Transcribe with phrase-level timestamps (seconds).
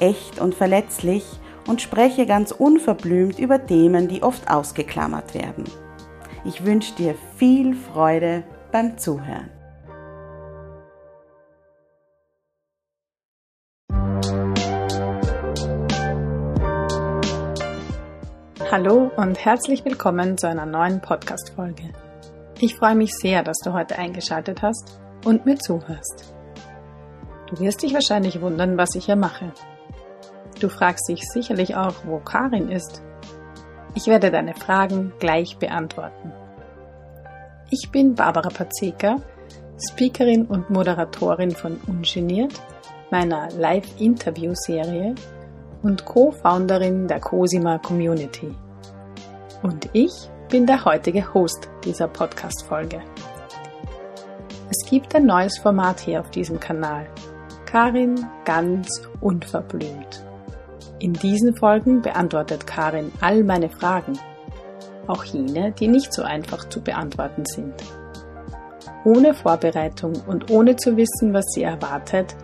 [0.00, 1.24] echt und verletzlich
[1.66, 5.64] und spreche ganz unverblümt über Themen, die oft ausgeklammert werden.
[6.44, 9.50] Ich wünsche dir viel Freude beim Zuhören.
[18.70, 21.92] Hallo und herzlich willkommen zu einer neuen Podcast-Folge.
[22.60, 26.34] Ich freue mich sehr, dass du heute eingeschaltet hast und mir zuhörst.
[27.48, 29.52] Du wirst dich wahrscheinlich wundern, was ich hier mache.
[30.60, 33.02] Du fragst dich sicherlich auch, wo Karin ist.
[33.94, 36.32] Ich werde deine Fragen gleich beantworten.
[37.70, 39.16] Ich bin Barbara Pazeka,
[39.78, 42.52] Speakerin und Moderatorin von Ungeniert,
[43.10, 45.14] meiner Live-Interview-Serie
[45.82, 48.54] und Co-Founderin der Cosima Community.
[49.62, 50.12] Und ich
[50.48, 53.02] bin der heutige Host dieser Podcast-Folge.
[54.70, 57.06] Es gibt ein neues Format hier auf diesem Kanal.
[57.66, 60.25] Karin ganz unverblümt.
[60.98, 64.18] In diesen Folgen beantwortet Karin all meine Fragen,
[65.06, 67.74] auch jene, die nicht so einfach zu beantworten sind.
[69.04, 72.34] Ohne Vorbereitung und ohne zu wissen, was sie erwartet,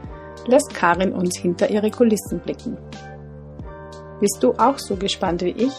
[0.46, 2.76] lässt Karin uns hinter ihre Kulissen blicken.
[4.20, 5.74] Bist du auch so gespannt wie ich?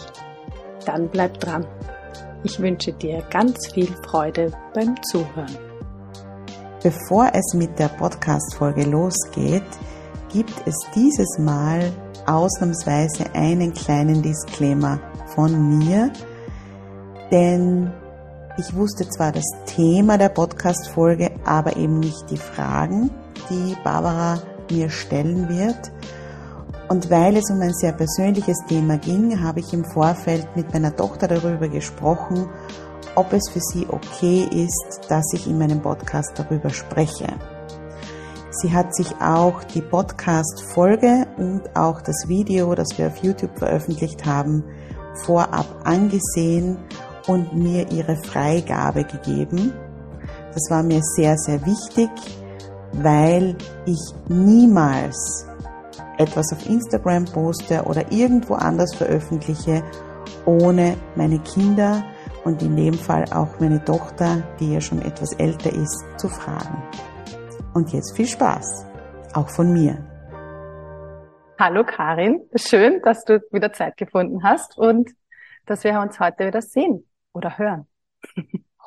[0.84, 1.66] Dann bleib dran.
[2.42, 5.56] Ich wünsche dir ganz viel Freude beim Zuhören.
[6.82, 9.62] Bevor es mit der Podcast-Folge losgeht,
[10.30, 11.90] gibt es dieses Mal
[12.26, 15.00] ausnahmsweise einen kleinen Disclaimer
[15.34, 16.10] von mir,
[17.30, 17.92] denn
[18.56, 23.10] ich wusste zwar das Thema der Podcast-Folge, aber eben nicht die Fragen,
[23.50, 24.40] die Barbara
[24.70, 25.92] mir stellen wird.
[26.88, 30.94] Und weil es um ein sehr persönliches Thema ging, habe ich im Vorfeld mit meiner
[30.94, 32.48] Tochter darüber gesprochen,
[33.16, 37.26] ob es für sie okay ist, dass ich in meinem Podcast darüber spreche.
[38.50, 44.24] Sie hat sich auch die Podcast-Folge und auch das Video, das wir auf YouTube veröffentlicht
[44.24, 44.64] haben,
[45.24, 46.78] vorab angesehen
[47.26, 49.72] und mir ihre Freigabe gegeben.
[50.52, 52.10] Das war mir sehr, sehr wichtig,
[52.92, 55.46] weil ich niemals
[56.16, 59.82] etwas auf Instagram poste oder irgendwo anders veröffentliche,
[60.46, 62.04] ohne meine Kinder
[62.44, 66.82] und in dem Fall auch meine Tochter, die ja schon etwas älter ist, zu fragen.
[67.74, 68.86] Und jetzt viel Spaß,
[69.34, 70.13] auch von mir.
[71.56, 75.10] Hallo Karin, schön, dass du wieder Zeit gefunden hast und
[75.66, 77.86] dass wir uns heute wieder sehen oder hören.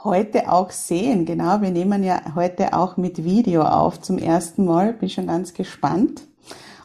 [0.04, 1.62] Heute auch sehen, genau.
[1.62, 4.92] Wir nehmen ja heute auch mit Video auf zum ersten Mal.
[4.92, 6.22] Bin schon ganz gespannt,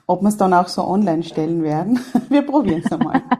[0.06, 1.98] ob wir es dann auch so online stellen werden.
[2.28, 3.22] Wir probieren es einmal.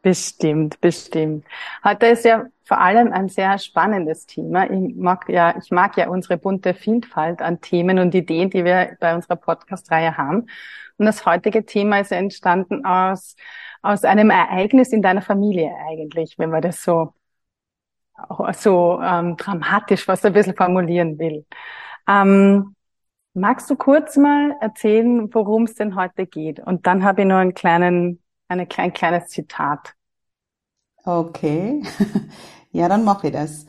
[0.00, 1.44] Bestimmt, bestimmt.
[1.82, 4.70] Heute ist ja vor allem ein sehr spannendes Thema.
[4.70, 8.96] Ich mag ja, ich mag ja unsere bunte Vielfalt an Themen und Ideen, die wir
[9.00, 10.46] bei unserer Podcast-Reihe haben.
[10.98, 13.36] Und das heutige Thema ist entstanden aus,
[13.82, 17.14] aus einem Ereignis in deiner Familie eigentlich, wenn man das so,
[18.52, 21.46] so ähm, dramatisch was ein bisschen formulieren will.
[22.08, 22.74] Ähm,
[23.34, 26.60] magst du kurz mal erzählen, worum es denn heute geht?
[26.60, 29.94] Und dann habe ich noch einen kleinen eine, ein kleines Zitat.
[31.04, 31.82] Okay,
[32.72, 33.66] ja, dann mache ich das.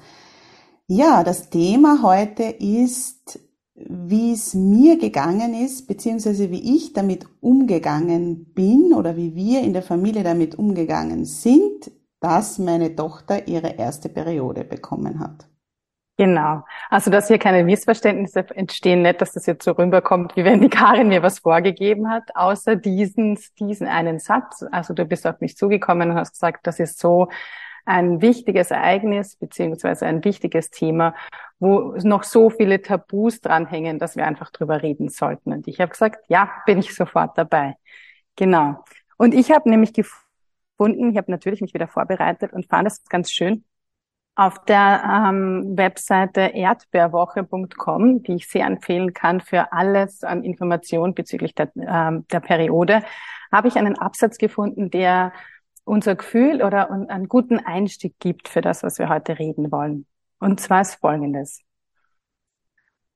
[0.88, 3.40] Ja, das Thema heute ist,
[3.88, 9.74] wie es mir gegangen ist, beziehungsweise wie ich damit umgegangen bin oder wie wir in
[9.74, 15.48] der Familie damit umgegangen sind, dass meine Tochter ihre erste Periode bekommen hat.
[16.18, 16.64] Genau.
[16.90, 20.68] Also, dass hier keine Missverständnisse entstehen, nicht, dass das jetzt so rüberkommt, wie wenn die
[20.68, 24.66] Karin mir was vorgegeben hat, außer diesen, diesen einen Satz.
[24.70, 27.30] Also, du bist auf mich zugekommen und hast gesagt, das ist so
[27.86, 31.16] ein wichtiges Ereignis, beziehungsweise ein wichtiges Thema,
[31.60, 35.52] wo noch so viele Tabus dranhängen, dass wir einfach drüber reden sollten.
[35.54, 37.76] Und ich habe gesagt, ja, bin ich sofort dabei.
[38.36, 38.84] Genau.
[39.18, 41.12] Und ich habe nämlich gefunden.
[41.12, 43.66] Ich habe natürlich mich wieder vorbereitet und fand es ganz schön.
[44.36, 51.54] Auf der ähm, Webseite erdbeerwoche.com, die ich sehr empfehlen kann für alles an Informationen bezüglich
[51.54, 53.04] der, ähm, der Periode,
[53.52, 55.34] habe ich einen Absatz gefunden, der
[55.90, 60.06] unser Gefühl oder einen guten Einstieg gibt für das, was wir heute reden wollen.
[60.40, 61.62] Und zwar ist folgendes.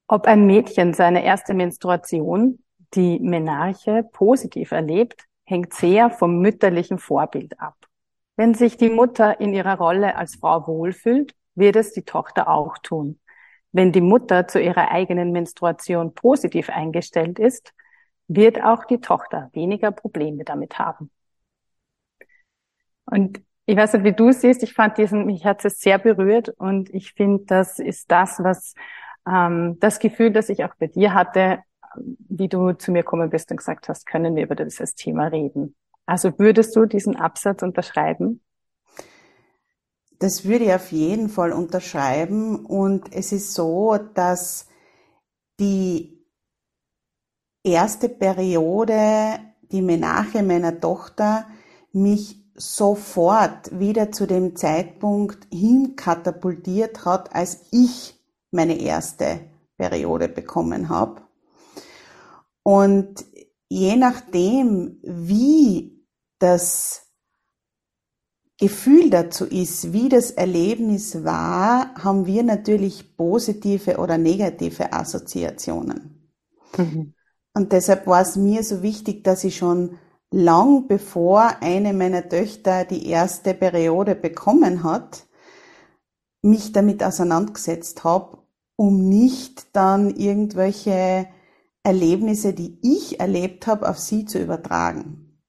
[0.08, 2.60] Ob ein Mädchen seine erste Menstruation,
[2.94, 7.76] die Menarche, positiv erlebt, hängt sehr vom mütterlichen Vorbild ab.
[8.36, 12.78] Wenn sich die Mutter in ihrer Rolle als Frau wohlfühlt, wird es die Tochter auch
[12.80, 13.20] tun.
[13.72, 17.74] Wenn die Mutter zu ihrer eigenen Menstruation positiv eingestellt ist,
[18.28, 21.12] wird auch die Tochter weniger Probleme damit haben.
[23.06, 26.50] Und ich weiß nicht, wie du siehst, ich fand diesen, mich hat es sehr berührt
[26.50, 28.74] und ich finde, das ist das, was
[29.28, 31.60] ähm, das Gefühl, das ich auch bei dir hatte,
[31.96, 35.76] wie du zu mir gekommen bist und gesagt hast, können wir über dieses Thema reden.
[36.06, 38.42] Also würdest du diesen Absatz unterschreiben?
[40.20, 42.66] Das würde ich auf jeden Fall unterschreiben.
[42.66, 44.68] Und es ist so, dass
[45.60, 46.26] die
[47.64, 49.40] erste Periode,
[49.72, 51.48] die Menache meiner Tochter,
[51.92, 58.20] mich sofort wieder zu dem Zeitpunkt hin katapultiert hat, als ich
[58.52, 59.40] meine erste
[59.78, 61.22] Periode bekommen habe.
[62.64, 63.26] Und
[63.70, 66.06] je nachdem, wie
[66.40, 67.04] das
[68.60, 76.32] Gefühl dazu ist, wie das Erlebnis war, haben wir natürlich positive oder negative Assoziationen.
[76.78, 77.14] Mhm.
[77.56, 79.98] Und deshalb war es mir so wichtig, dass ich schon
[80.34, 85.28] lang bevor eine meiner Töchter die erste Periode bekommen hat,
[86.42, 88.40] mich damit auseinandergesetzt habe,
[88.76, 91.28] um nicht dann irgendwelche
[91.84, 95.40] Erlebnisse, die ich erlebt habe, auf sie zu übertragen.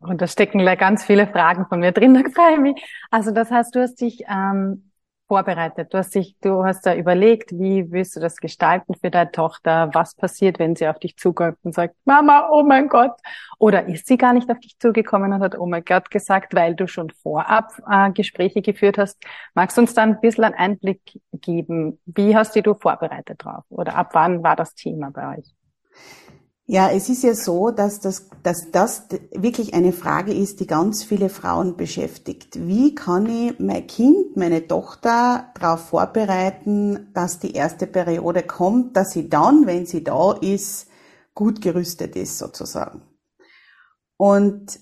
[0.00, 2.12] Und da stecken ganz viele Fragen von mir drin,
[2.60, 2.82] mich.
[3.10, 4.89] Also das heißt, du hast dich ähm,
[5.30, 5.94] vorbereitet.
[5.94, 9.88] Du hast dich, du hast da überlegt, wie willst du das gestalten für deine Tochter?
[9.92, 13.12] Was passiert, wenn sie auf dich zukommt und sagt, Mama, oh mein Gott?
[13.60, 16.74] Oder ist sie gar nicht auf dich zugekommen und hat, oh mein Gott gesagt, weil
[16.74, 19.22] du schon vorab äh, Gespräche geführt hast?
[19.54, 22.00] Magst du uns da ein bisschen einen Einblick geben?
[22.06, 23.62] Wie hast du dich vorbereitet drauf?
[23.68, 25.54] Oder ab wann war das Thema bei euch?
[26.72, 31.02] Ja, es ist ja so, dass das, dass das wirklich eine Frage ist, die ganz
[31.02, 32.64] viele Frauen beschäftigt.
[32.64, 39.10] Wie kann ich mein Kind, meine Tochter darauf vorbereiten, dass die erste Periode kommt, dass
[39.10, 40.86] sie dann, wenn sie da ist,
[41.34, 43.02] gut gerüstet ist sozusagen.
[44.16, 44.78] Und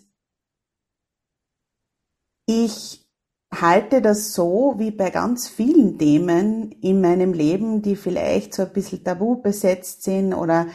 [2.45, 3.09] ich
[3.51, 8.75] halte das so wie bei ganz vielen Themen in meinem Leben, die vielleicht so ein
[8.75, 10.67] bisschen tabu besetzt sind oder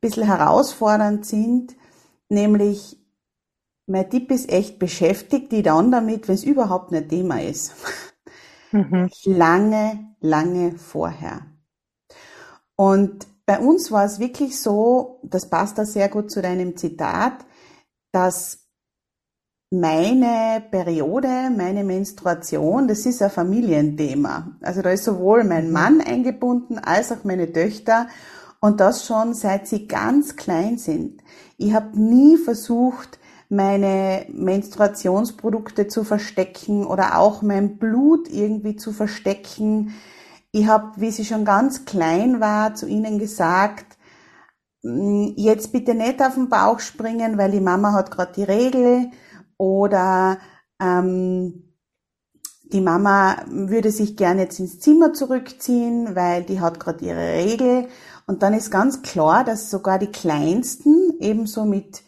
[0.00, 1.76] bisschen herausfordernd sind,
[2.28, 2.98] nämlich
[3.86, 7.74] mein Tipp ist echt beschäftigt die dann damit, wenn es überhaupt nicht Thema ist.
[8.72, 9.10] Mhm.
[9.24, 11.46] Lange, lange vorher.
[12.76, 17.44] Und bei uns war es wirklich so, das passt da sehr gut zu deinem Zitat,
[18.12, 18.68] dass
[19.72, 24.56] meine Periode, meine Menstruation, das ist ein Familienthema.
[24.60, 25.72] Also da ist sowohl mein mhm.
[25.72, 28.08] Mann eingebunden als auch meine Töchter.
[28.60, 31.22] Und das schon seit sie ganz klein sind.
[31.56, 33.18] Ich habe nie versucht,
[33.48, 39.94] meine Menstruationsprodukte zu verstecken oder auch mein Blut irgendwie zu verstecken.
[40.52, 43.96] Ich habe, wie sie schon ganz klein war, zu ihnen gesagt,
[44.82, 49.10] hm, jetzt bitte nicht auf den Bauch springen, weil die Mama hat gerade die Regel
[49.56, 50.38] oder
[50.80, 51.70] ähm,
[52.72, 57.88] die Mama würde sich gerne jetzt ins Zimmer zurückziehen, weil die hat gerade ihre Regel
[58.30, 62.04] und dann ist ganz klar, dass sogar die Kleinsten ebenso mit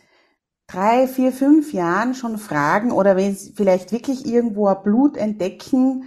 [0.68, 6.04] drei, vier, fünf Jahren schon fragen oder wenn sie vielleicht wirklich irgendwo ein Blut entdecken,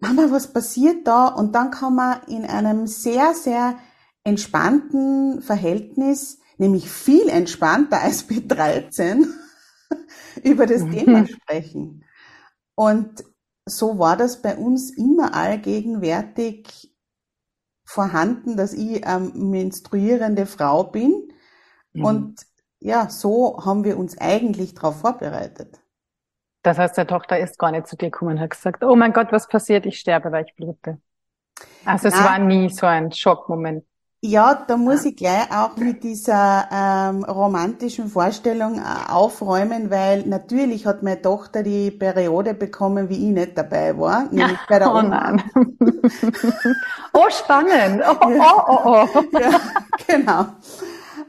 [0.00, 1.26] Mama, was passiert da?
[1.26, 3.76] Und dann kann man in einem sehr, sehr
[4.24, 9.34] entspannten Verhältnis, nämlich viel entspannter als mit 13,
[10.44, 10.92] über das mhm.
[10.92, 12.06] Thema sprechen.
[12.74, 13.22] Und
[13.66, 16.91] so war das bei uns immer allgegenwärtig
[17.84, 21.32] vorhanden, dass ich ähm, menstruierende Frau bin.
[21.92, 22.04] Mhm.
[22.04, 22.46] Und
[22.80, 25.80] ja, so haben wir uns eigentlich darauf vorbereitet.
[26.62, 29.12] Das heißt, der Tochter ist gar nicht zu dir gekommen und hat gesagt, oh mein
[29.12, 29.84] Gott, was passiert?
[29.86, 31.00] Ich sterbe, weil ich blute.
[31.84, 33.84] Also es war nie so ein Schockmoment.
[34.24, 40.86] Ja, da muss ich gleich auch mit dieser ähm, romantischen Vorstellung äh, aufräumen, weil natürlich
[40.86, 44.98] hat meine Tochter die Periode bekommen, wie ich nicht dabei war, nämlich bei der oh,
[45.00, 45.32] Oma.
[45.32, 45.42] Nein.
[47.12, 48.04] oh, spannend.
[48.12, 49.38] Oh, oh, oh, oh.
[49.40, 49.60] ja,
[50.06, 50.46] genau.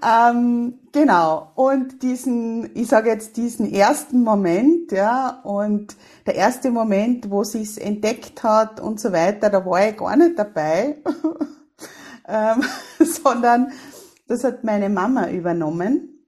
[0.06, 1.52] ähm, genau.
[1.56, 5.96] Und diesen, ich sage jetzt diesen ersten Moment, ja, und
[6.28, 10.38] der erste Moment, wo sich's entdeckt hat und so weiter, da war ich gar nicht
[10.38, 10.98] dabei,
[12.28, 12.64] ähm,
[13.00, 13.72] sondern
[14.28, 16.26] das hat meine Mama übernommen,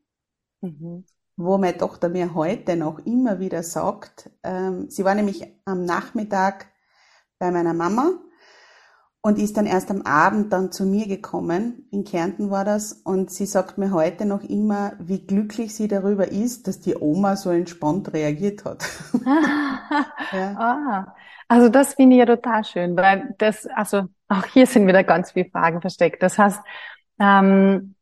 [0.61, 1.05] mhm.
[1.37, 6.67] wo meine Tochter mir heute noch immer wieder sagt, ähm, sie war nämlich am Nachmittag
[7.39, 8.19] bei meiner Mama
[9.25, 11.87] und ist dann erst am Abend dann zu mir gekommen.
[11.89, 12.93] In Kärnten war das.
[12.93, 17.35] Und sie sagt mir heute noch immer, wie glücklich sie darüber ist, dass die Oma
[17.35, 18.85] so entspannt reagiert hat.
[20.31, 20.55] ja.
[20.55, 21.15] ah,
[21.47, 25.31] also das finde ich ja total schön, weil das, also auch hier sind wieder ganz
[25.31, 26.23] viele Fragen versteckt.
[26.23, 26.59] Das heißt,
[27.19, 27.95] ähm,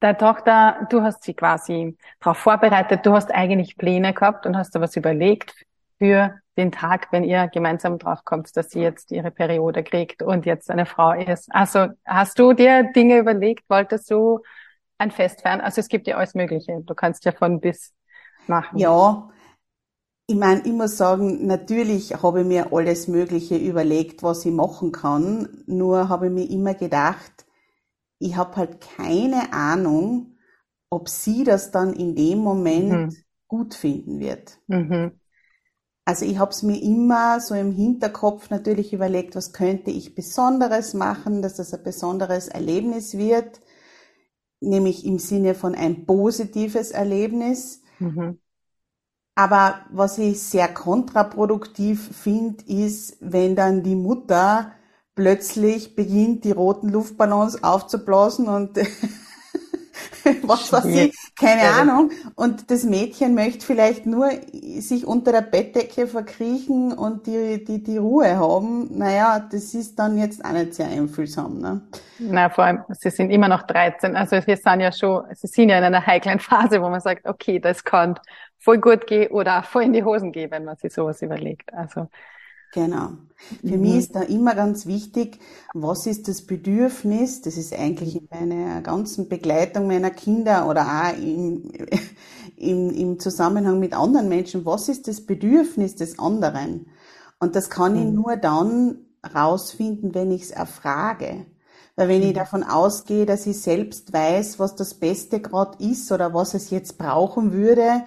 [0.00, 4.74] deine Tochter, du hast sie quasi darauf vorbereitet, du hast eigentlich Pläne gehabt und hast
[4.74, 5.54] da was überlegt
[5.98, 10.70] für den Tag, wenn ihr gemeinsam draufkommt, dass sie jetzt ihre Periode kriegt und jetzt
[10.70, 11.48] eine Frau ist.
[11.54, 13.70] Also hast du dir Dinge überlegt?
[13.70, 14.40] Wolltest du
[14.98, 15.60] ein Fest feiern?
[15.60, 16.80] Also es gibt ja alles Mögliche.
[16.84, 17.94] Du kannst ja von bis
[18.48, 18.78] machen.
[18.78, 19.30] Ja.
[20.30, 24.92] Ich meine, ich muss sagen, natürlich habe ich mir alles Mögliche überlegt, was ich machen
[24.92, 25.64] kann.
[25.66, 27.46] Nur habe ich mir immer gedacht,
[28.18, 30.36] ich habe halt keine Ahnung,
[30.90, 33.16] ob sie das dann in dem Moment mhm.
[33.46, 34.58] gut finden wird.
[34.66, 35.18] Mhm.
[36.04, 40.92] Also ich habe es mir immer so im Hinterkopf natürlich überlegt, was könnte ich Besonderes
[40.92, 43.62] machen, dass das ein besonderes Erlebnis wird,
[44.60, 47.80] nämlich im Sinne von ein positives Erlebnis.
[47.98, 48.38] Mhm.
[49.38, 54.72] Aber was ich sehr kontraproduktiv finde, ist, wenn dann die Mutter
[55.14, 58.78] plötzlich beginnt, die roten Luftballons aufzublasen und
[60.42, 61.70] was weiß ich, keine ja.
[61.80, 62.10] Ahnung.
[62.34, 64.28] Und das Mädchen möchte vielleicht nur
[64.80, 68.98] sich unter der Bettdecke verkriechen und die, die, die Ruhe haben.
[68.98, 71.60] Naja, das ist dann jetzt auch nicht sehr einfühlsam.
[71.60, 71.82] Ne?
[72.18, 74.16] Na, vor allem, sie sind immer noch 13.
[74.16, 77.24] Also wir sind ja schon, sie sind ja in einer heiklen Phase, wo man sagt,
[77.28, 78.18] okay, das kann
[78.58, 81.72] voll gut gehen oder voll in die Hosen gehen, wenn man sich sowas überlegt.
[81.72, 82.08] Also
[82.72, 83.12] Genau.
[83.60, 83.80] Für mhm.
[83.80, 85.38] mich ist da immer ganz wichtig,
[85.72, 91.16] was ist das Bedürfnis, das ist eigentlich in meiner ganzen Begleitung meiner Kinder oder auch
[91.16, 91.70] im,
[92.56, 96.90] im, im Zusammenhang mit anderen Menschen, was ist das Bedürfnis des anderen?
[97.38, 97.98] Und das kann mhm.
[97.98, 98.98] ich nur dann
[99.34, 101.46] rausfinden, wenn ich es erfrage.
[101.96, 102.28] Weil wenn mhm.
[102.28, 106.70] ich davon ausgehe, dass ich selbst weiß, was das Beste gerade ist oder was es
[106.70, 108.02] jetzt brauchen würde,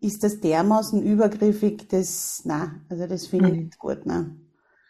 [0.00, 3.62] ist das dermaßen übergriffig, das, na, also das finde ich mhm.
[3.64, 4.36] nicht gut, ne.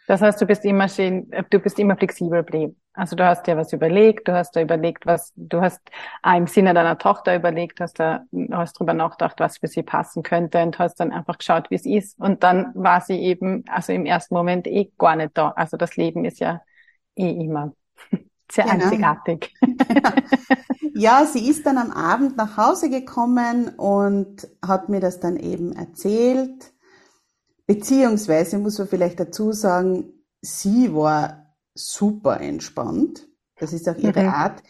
[0.07, 2.77] Das heißt, du bist immer schön, du bist immer flexibel geblieben.
[2.95, 5.81] Also du hast dir was überlegt, du hast da überlegt, was, du hast
[6.23, 10.25] auch im Sinne deiner Tochter überlegt, hast da, hast drüber nachgedacht, was für sie passen
[10.25, 12.19] könnte und hast dann einfach geschaut, wie es ist.
[12.19, 15.51] Und dann war sie eben, also im ersten Moment eh gar nicht da.
[15.51, 16.61] Also das Leben ist ja
[17.15, 17.73] eh immer
[18.53, 18.85] sehr genau.
[18.85, 19.55] einzigartig.
[21.01, 25.73] Ja, sie ist dann am Abend nach Hause gekommen und hat mir das dann eben
[25.73, 26.75] erzählt.
[27.67, 33.27] Beziehungsweise muss man vielleicht dazu sagen, sie war super entspannt.
[33.57, 34.29] Das ist auch ihre mhm.
[34.29, 34.63] Art.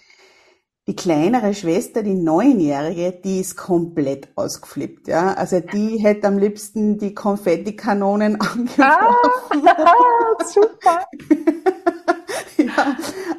[0.87, 5.35] Die kleinere Schwester, die Neunjährige, die ist komplett ausgeflippt, ja.
[5.35, 9.69] Also die hätte am liebsten die Konfettikanonen angeworfen.
[9.69, 11.07] Ah, super.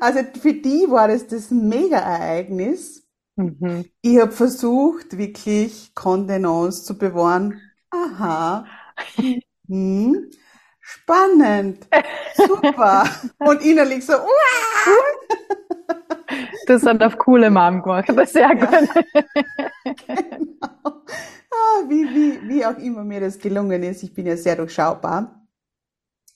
[0.02, 3.08] Also für die war das das Mega-Ereignis.
[3.36, 3.86] Mhm.
[4.02, 7.62] Ich habe versucht, wirklich Kontenance zu bewahren.
[7.92, 8.66] Aha.
[9.68, 10.32] Hm.
[10.80, 11.88] Spannend.
[12.36, 13.06] Super.
[13.40, 14.14] Und innerlich so,
[16.66, 18.10] Das hat auf coole Mom gemacht.
[18.10, 18.70] Das ist sehr gut.
[20.08, 21.04] genau.
[21.54, 24.04] Ah, wie, wie, wie auch immer mir das gelungen ist.
[24.04, 25.41] Ich bin ja sehr durchschaubar.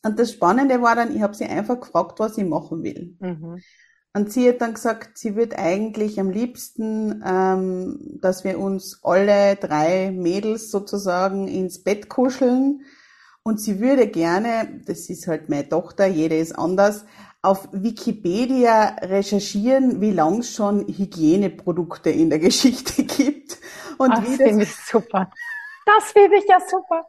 [0.06, 3.18] Und das Spannende war dann, ich habe sie einfach gefragt, was sie machen will.
[3.20, 3.60] Mhm.
[4.14, 9.56] Und sie hat dann gesagt, sie wird eigentlich am liebsten, ähm, dass wir uns alle
[9.56, 12.84] drei Mädels sozusagen ins Bett kuscheln.
[13.42, 17.06] Und sie würde gerne, das ist halt meine Tochter, jede ist anders,
[17.42, 23.58] auf Wikipedia recherchieren, wie lang es schon Hygieneprodukte in der Geschichte gibt.
[23.98, 25.32] Und das finde ich super.
[25.88, 27.08] Das finde ich ja super.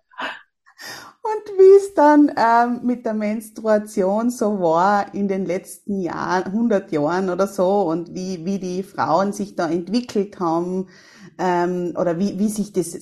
[1.27, 6.93] Und wie es dann ähm, mit der Menstruation so war in den letzten Jahren, 100
[6.93, 10.89] Jahren oder so und wie, wie die Frauen sich da entwickelt haben
[11.37, 12.93] ähm, oder wie, wie sich das,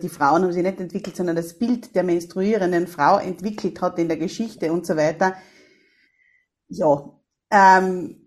[0.00, 4.06] die Frauen haben sich nicht entwickelt, sondern das Bild der menstruierenden Frau entwickelt hat in
[4.06, 5.34] der Geschichte und so weiter.
[6.68, 7.18] Ja,
[7.50, 8.21] ähm,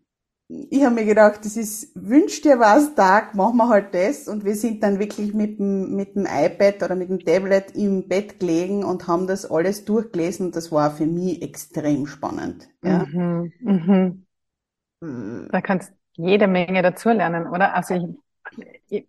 [0.47, 4.27] ich habe mir gedacht, das ist, wünsch dir was Tag, machen wir halt das.
[4.27, 8.07] Und wir sind dann wirklich mit dem, mit dem iPad oder mit dem Tablet im
[8.07, 10.51] Bett gelegen und haben das alles durchgelesen.
[10.51, 12.67] Das war für mich extrem spannend.
[12.83, 13.05] Ja.
[13.05, 14.25] Mhm, mhm.
[15.51, 17.73] Da kannst jede Menge dazulernen, oder?
[17.73, 18.05] Also ich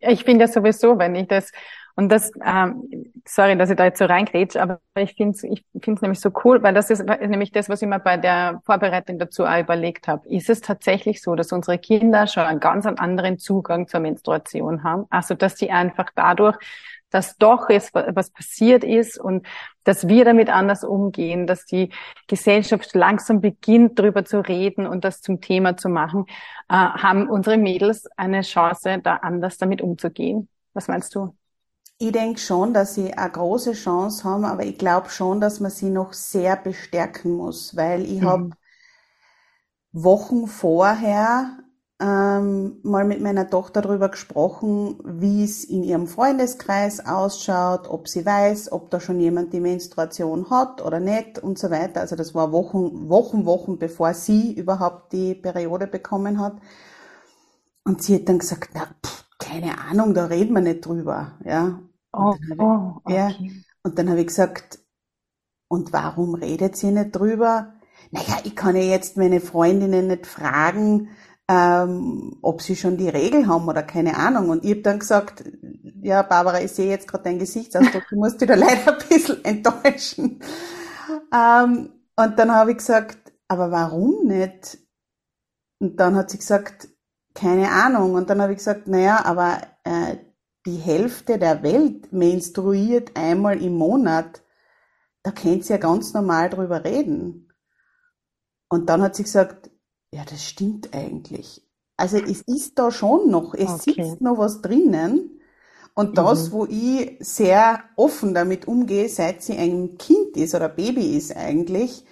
[0.01, 1.53] ich finde ja sowieso, wenn ich das
[1.97, 5.65] und das, ähm, sorry, dass ich da jetzt so reingrätsche, aber ich finde es ich
[5.81, 9.19] find's nämlich so cool, weil das ist nämlich das, was ich mir bei der Vorbereitung
[9.19, 10.29] dazu auch überlegt habe.
[10.29, 15.07] Ist es tatsächlich so, dass unsere Kinder schon einen ganz anderen Zugang zur Menstruation haben?
[15.09, 16.59] Also, dass sie einfach dadurch,
[17.09, 19.47] dass doch ist, was passiert ist und
[19.85, 21.91] dass wir damit anders umgehen, dass die
[22.29, 26.27] Gesellschaft langsam beginnt, darüber zu reden und das zum Thema zu machen,
[26.69, 30.51] äh, haben unsere Mädels eine Chance, da anders damit umzugehen.
[30.75, 31.35] Was meinst du?
[31.99, 35.71] Ich denke schon, dass sie eine große Chance haben, aber ich glaube schon, dass man
[35.71, 38.27] sie noch sehr bestärken muss, weil ich mhm.
[38.27, 38.51] habe
[39.93, 41.59] Wochen vorher
[41.99, 48.27] ähm, mal mit meiner Tochter darüber gesprochen, wie es in ihrem Freundeskreis ausschaut, ob sie
[48.27, 52.03] weiß, ob da schon jemand die Menstruation hat oder nicht und so weiter.
[52.03, 56.59] Also das war Wochen, Wochen, Wochen, bevor sie überhaupt die Periode bekommen hat.
[57.85, 61.81] Und sie hat dann gesagt, na, pff, keine Ahnung, da reden wir nicht drüber, ja.
[62.17, 63.15] Oh, ich, oh, okay.
[63.15, 63.31] ja,
[63.83, 64.81] und dann habe ich gesagt,
[65.69, 67.75] und warum redet sie nicht drüber?
[68.11, 71.11] Naja, ich kann ja jetzt meine Freundinnen nicht fragen,
[71.49, 74.51] ähm, ob sie schon die Regel haben oder keine Ahnung.
[74.51, 75.45] Und ich habe dann gesagt,
[76.03, 79.45] ja, Barbara, ich sehe jetzt gerade dein Gesichtsausdruck, du musst dich da leider ein bisschen
[79.45, 80.41] enttäuschen.
[81.33, 84.79] Ähm, und dann habe ich gesagt, aber warum nicht?
[85.81, 86.89] Und dann hat sie gesagt,
[87.35, 88.15] keine Ahnung.
[88.15, 90.17] Und dann habe ich gesagt, naja, aber äh,
[90.67, 94.43] die Hälfte der Welt menstruiert einmal im Monat.
[95.23, 97.53] Da könnt ihr ja ganz normal drüber reden.
[98.69, 99.71] Und dann hat sie gesagt,
[100.11, 101.63] ja, das stimmt eigentlich.
[101.97, 103.95] Also es ist da schon noch, es okay.
[103.95, 105.41] sitzt noch was drinnen.
[105.95, 106.53] Und das, mhm.
[106.53, 112.05] wo ich sehr offen damit umgehe, seit sie ein Kind ist oder Baby ist eigentlich,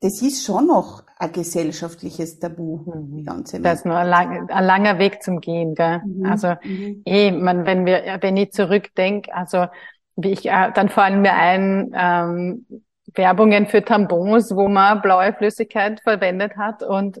[0.00, 3.16] das ist schon noch ein gesellschaftliches Tabu, mhm.
[3.16, 6.00] die ganze Das ist nur ein, lang, ein, langer Weg zum Gehen, gell?
[6.04, 6.26] Mhm.
[6.26, 7.02] Also, mhm.
[7.04, 9.66] eh, man, wenn wir, wenn ich zurückdenke, also,
[10.16, 12.66] wie ich, äh, dann fallen mir ein, ähm,
[13.14, 17.20] Werbungen für Tampons, wo man blaue Flüssigkeit verwendet hat und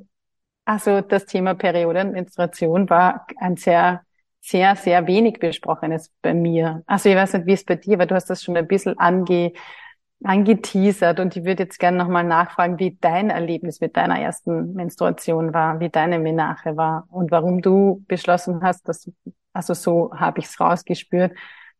[0.64, 4.02] also das Thema Periodenmenstruation war ein sehr,
[4.40, 6.82] sehr, sehr wenig besprochenes bei mir.
[6.86, 8.06] Also ich weiß nicht, wie es bei dir war.
[8.06, 9.52] Du hast das schon ein bisschen ange,
[10.22, 15.54] angeteasert und ich würde jetzt gerne nochmal nachfragen, wie dein Erlebnis mit deiner ersten Menstruation
[15.54, 19.10] war, wie deine Menache war und warum du beschlossen hast, dass,
[19.52, 21.32] also so habe ich es rausgespürt,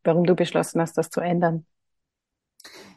[0.05, 1.67] warum du beschlossen hast, das zu ändern.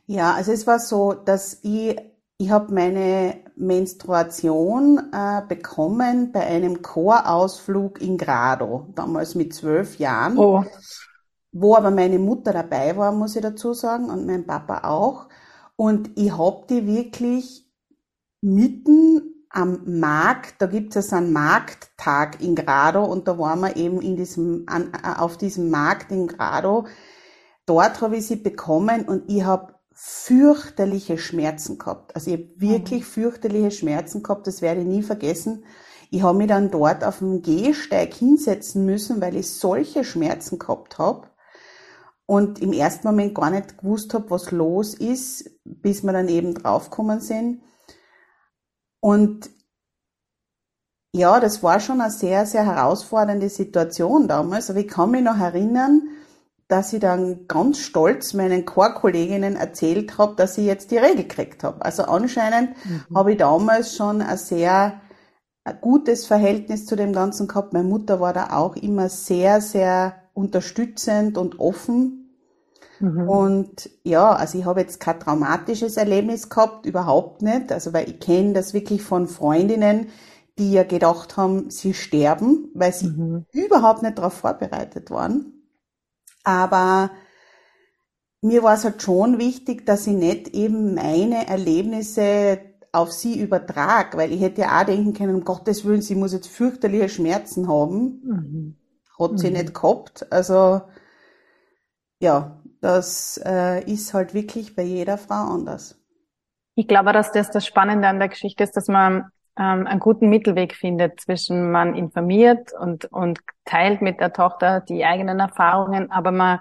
[0.06, 1.98] Ja, also es war so, dass ich,
[2.38, 10.38] ich habe meine Menstruation äh, bekommen bei einem Chorausflug in Grado, damals mit zwölf Jahren.
[10.38, 10.64] Oh
[11.54, 15.30] wo aber meine Mutter dabei war, muss ich dazu sagen, und mein Papa auch.
[15.76, 17.66] Und ich hab die wirklich
[18.42, 24.02] mitten am Markt, da gibt es einen Markttag in Grado und da waren wir eben
[24.02, 26.88] in diesem, an, äh, auf diesem Markt in Grado.
[27.66, 32.16] Dort habe ich sie bekommen und ich habe fürchterliche Schmerzen gehabt.
[32.16, 33.06] Also ich habe wirklich mhm.
[33.06, 35.64] fürchterliche Schmerzen gehabt, das werde ich nie vergessen.
[36.10, 40.98] Ich habe mich dann dort auf dem Gehsteig hinsetzen müssen, weil ich solche Schmerzen gehabt
[40.98, 41.28] habe
[42.26, 46.54] und im ersten Moment gar nicht gewusst habe, was los ist, bis wir dann eben
[46.54, 47.62] draufgekommen sind.
[49.00, 49.50] Und
[51.16, 54.70] ja, das war schon eine sehr, sehr herausfordernde Situation damals.
[54.70, 56.10] Aber ich kann mich noch erinnern,
[56.68, 61.64] dass ich dann ganz stolz meinen Chorkolleginnen erzählt habe, dass ich jetzt die Regel gekriegt
[61.64, 61.84] habe.
[61.84, 63.16] Also anscheinend mhm.
[63.16, 65.02] habe ich damals schon ein sehr
[65.66, 67.74] ein gutes Verhältnis zu dem Ganzen gehabt.
[67.74, 72.24] Meine Mutter war da auch immer sehr, sehr unterstützend und offen.
[73.00, 73.30] Mhm.
[73.30, 77.72] Und ja, also ich habe jetzt kein traumatisches Erlebnis gehabt, überhaupt nicht.
[77.72, 80.08] Also weil ich kenne das wirklich von Freundinnen,
[80.60, 83.46] die ja gedacht haben, sie sterben, weil sie mhm.
[83.52, 85.54] überhaupt nicht darauf vorbereitet waren.
[86.44, 87.12] Aber
[88.42, 92.60] mir war es halt schon wichtig, dass ich nicht eben meine Erlebnisse
[92.92, 96.34] auf sie übertrage, weil ich hätte ja auch denken können, um Gottes Willen, sie muss
[96.34, 98.22] jetzt fürchterliche Schmerzen haben.
[98.24, 98.76] Mhm
[99.20, 99.58] hat sie mhm.
[99.58, 100.32] nicht gehabt.
[100.32, 100.82] Also
[102.20, 106.00] ja, das äh, ist halt wirklich bei jeder Frau anders.
[106.76, 110.30] Ich glaube, dass das das Spannende an der Geschichte ist, dass man ähm, einen guten
[110.30, 116.32] Mittelweg findet zwischen man informiert und, und teilt mit der Tochter die eigenen Erfahrungen, aber
[116.32, 116.60] man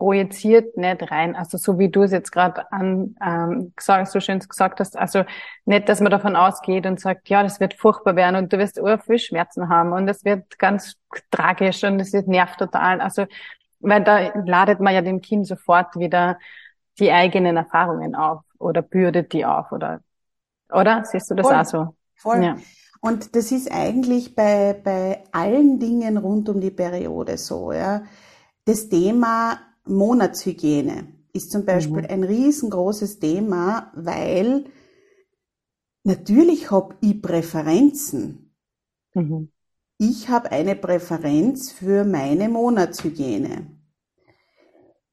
[0.00, 1.36] projiziert nicht rein.
[1.36, 5.24] Also so wie du es jetzt gerade an ähm, gesagt, so schön gesagt hast, also
[5.66, 8.80] nicht, dass man davon ausgeht und sagt, ja, das wird furchtbar werden und du wirst
[9.04, 10.96] viel Schmerzen haben und es wird ganz
[11.30, 13.02] tragisch und es wird nervt total.
[13.02, 13.26] Also
[13.80, 16.38] weil da ladet man ja dem Kind sofort wieder
[16.98, 20.00] die eigenen Erfahrungen auf oder bürdet die auf oder
[20.72, 21.56] oder siehst du das Voll.
[21.56, 21.94] auch so?
[22.14, 22.42] Voll.
[22.42, 22.56] Ja.
[23.02, 28.02] Und das ist eigentlich bei, bei allen Dingen rund um die Periode so, ja.
[28.64, 32.08] Das Thema Monatshygiene ist zum Beispiel mhm.
[32.08, 34.64] ein riesengroßes Thema, weil
[36.04, 38.54] natürlich habe ich Präferenzen.
[39.14, 39.50] Mhm.
[39.98, 43.80] Ich habe eine Präferenz für meine Monatshygiene.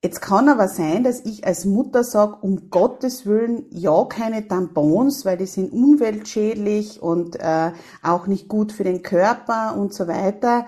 [0.04, 5.26] Jetzt kann aber sein, dass ich als Mutter sage, um Gottes Willen, ja, keine Tampons,
[5.26, 7.72] weil die sind umweltschädlich und äh,
[8.04, 10.68] auch nicht gut für den Körper und so weiter.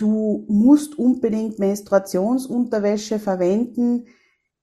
[0.00, 4.06] Du musst unbedingt Menstruationsunterwäsche verwenden.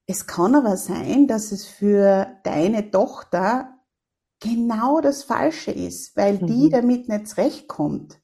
[0.08, 3.78] Es kann aber sein, dass es für deine Tochter
[4.40, 6.48] genau das Falsche ist, weil mhm.
[6.48, 8.20] die damit nicht zurechtkommt.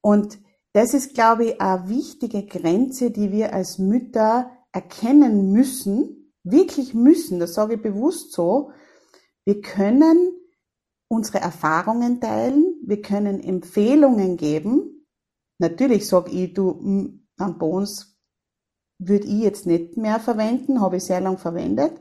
[0.00, 0.40] Und
[0.72, 7.38] das ist, glaube ich, eine wichtige Grenze, die wir als Mütter erkennen müssen, wirklich müssen,
[7.38, 8.72] das sage ich bewusst so.
[9.44, 10.32] Wir können
[11.06, 14.93] unsere Erfahrungen teilen, wir können Empfehlungen geben.
[15.58, 18.18] Natürlich sage ich, du, Tampons
[18.98, 22.00] würde ich jetzt nicht mehr verwenden, habe ich sehr lang verwendet.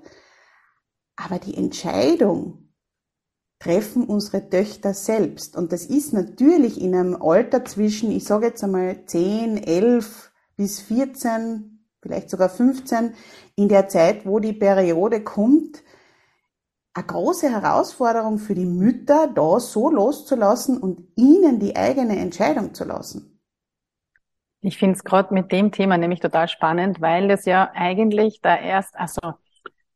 [1.16, 2.64] Aber die Entscheidung,
[3.64, 5.56] treffen unsere Töchter selbst.
[5.56, 10.82] Und das ist natürlich in einem Alter zwischen, ich sage jetzt einmal 10, 11 bis
[10.82, 13.14] 14, vielleicht sogar 15,
[13.56, 15.82] in der Zeit, wo die Periode kommt,
[16.94, 22.84] eine große Herausforderung für die Mütter, da so loszulassen und ihnen die eigene Entscheidung zu
[22.84, 23.33] lassen.
[24.64, 28.56] Ich finde es gerade mit dem Thema nämlich total spannend, weil das ja eigentlich da
[28.58, 29.34] erst, also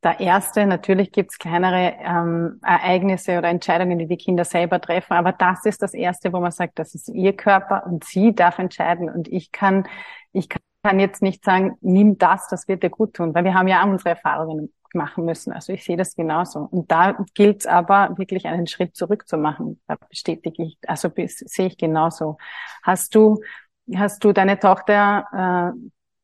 [0.02, 5.32] der erste, natürlich gibt's kleinere ähm, Ereignisse oder Entscheidungen, die die Kinder selber treffen, aber
[5.32, 9.10] das ist das erste, wo man sagt, das ist ihr Körper und sie darf entscheiden
[9.10, 9.88] und ich kann,
[10.32, 13.68] ich kann jetzt nicht sagen, nimm das, das wird dir gut tun, weil wir haben
[13.68, 15.52] ja auch unsere Erfahrungen machen müssen.
[15.52, 16.60] Also ich sehe das genauso.
[16.60, 19.80] Und da gilt es aber wirklich einen Schritt zurück zu machen.
[19.86, 22.38] Da bestätige ich, also sehe ich genauso.
[22.82, 23.40] Hast du,
[23.96, 25.78] hast du deine Tochter äh,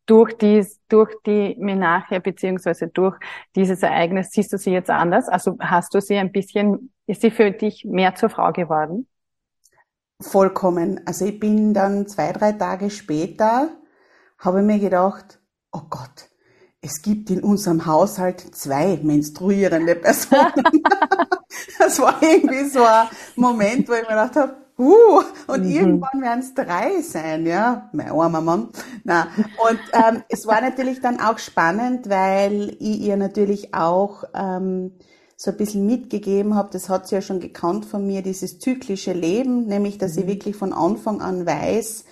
[0.06, 3.16] durch die, durch die Menarche beziehungsweise durch
[3.56, 5.28] dieses Ereignis siehst du sie jetzt anders?
[5.28, 9.08] Also hast du sie ein bisschen, ist sie für dich mehr zur Frau geworden?
[10.20, 11.00] Vollkommen.
[11.06, 13.70] Also ich bin dann zwei, drei Tage später,
[14.38, 15.40] habe mir gedacht,
[15.72, 16.28] oh Gott,
[16.80, 20.52] es gibt in unserem Haushalt zwei menstruierende Personen.
[21.78, 25.70] das war irgendwie so ein Moment, wo ich mir gedacht habe, uh, und mhm.
[25.70, 28.68] irgendwann werden es drei sein, ja, mein armer Mann.
[29.04, 29.28] Na,
[29.68, 34.92] und ähm, es war natürlich dann auch spannend, weil ich ihr natürlich auch ähm,
[35.36, 39.12] so ein bisschen mitgegeben habe, das hat sie ja schon gekannt von mir, dieses zyklische
[39.12, 40.20] Leben, nämlich, dass mhm.
[40.20, 42.04] sie wirklich von Anfang an weiß,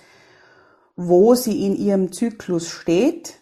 [0.95, 3.39] wo sie in ihrem Zyklus steht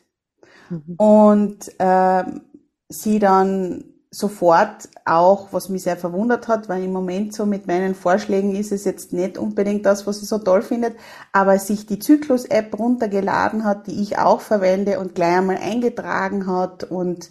[0.69, 0.95] mhm.
[0.97, 2.41] und ähm,
[2.89, 7.95] sie dann sofort auch, was mich sehr verwundert hat, weil im Moment so mit meinen
[7.95, 10.97] Vorschlägen ist es jetzt nicht unbedingt das, was sie so toll findet,
[11.31, 16.83] aber sich die Zyklus-App runtergeladen hat, die ich auch verwende und gleich einmal eingetragen hat
[16.83, 17.29] und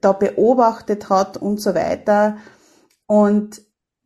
[0.00, 2.38] da beobachtet hat und so weiter.
[3.06, 3.62] Und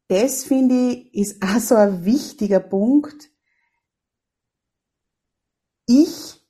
[0.08, 3.30] das finde ich ist auch so ein wichtiger Punkt.
[5.86, 6.42] Ich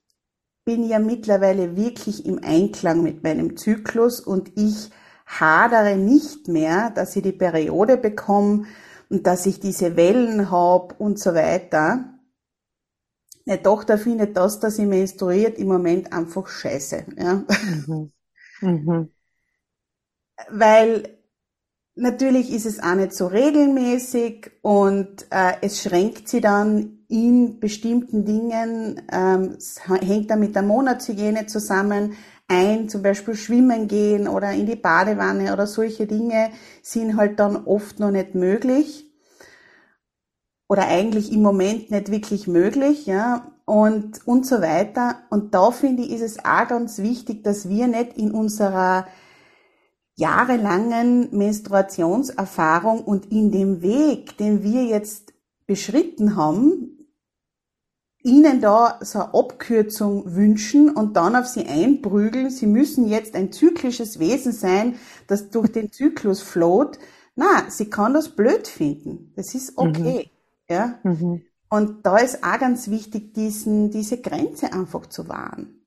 [0.64, 4.90] bin ja mittlerweile wirklich im Einklang mit meinem Zyklus und ich
[5.26, 8.66] hadere nicht mehr, dass ich die Periode bekomme
[9.10, 12.12] und dass ich diese Wellen habe und so weiter.
[13.44, 17.04] Meine Tochter findet das, dass sie menstruiert, im Moment einfach scheiße.
[17.16, 17.44] Ja?
[17.86, 18.12] Mhm.
[18.60, 19.10] Mhm.
[20.50, 21.18] Weil
[21.94, 28.24] natürlich ist es auch nicht so regelmäßig und äh, es schränkt sie dann in bestimmten
[28.24, 29.56] Dingen, ähm,
[30.00, 32.16] hängt dann mit der Monatshygiene zusammen,
[32.48, 36.50] ein, zum Beispiel schwimmen gehen oder in die Badewanne oder solche Dinge
[36.82, 39.06] sind halt dann oft noch nicht möglich
[40.68, 45.20] oder eigentlich im Moment nicht wirklich möglich, ja, und, und so weiter.
[45.30, 49.06] Und da finde ich, ist es auch ganz wichtig, dass wir nicht in unserer
[50.14, 55.35] jahrelangen Menstruationserfahrung und in dem Weg, den wir jetzt
[55.66, 56.95] beschritten haben,
[58.26, 63.52] ihnen da so eine Abkürzung wünschen und dann auf sie einprügeln, sie müssen jetzt ein
[63.52, 64.96] zyklisches Wesen sein,
[65.28, 66.98] das durch den Zyklus floht.
[67.36, 69.32] Na, sie kann das blöd finden.
[69.36, 69.88] Das ist mhm.
[69.88, 70.30] okay.
[70.68, 70.74] Mhm.
[70.74, 70.98] Ja.
[71.04, 71.42] Mhm.
[71.68, 75.84] Und da ist auch ganz wichtig, diesen, diese Grenze einfach zu wahren.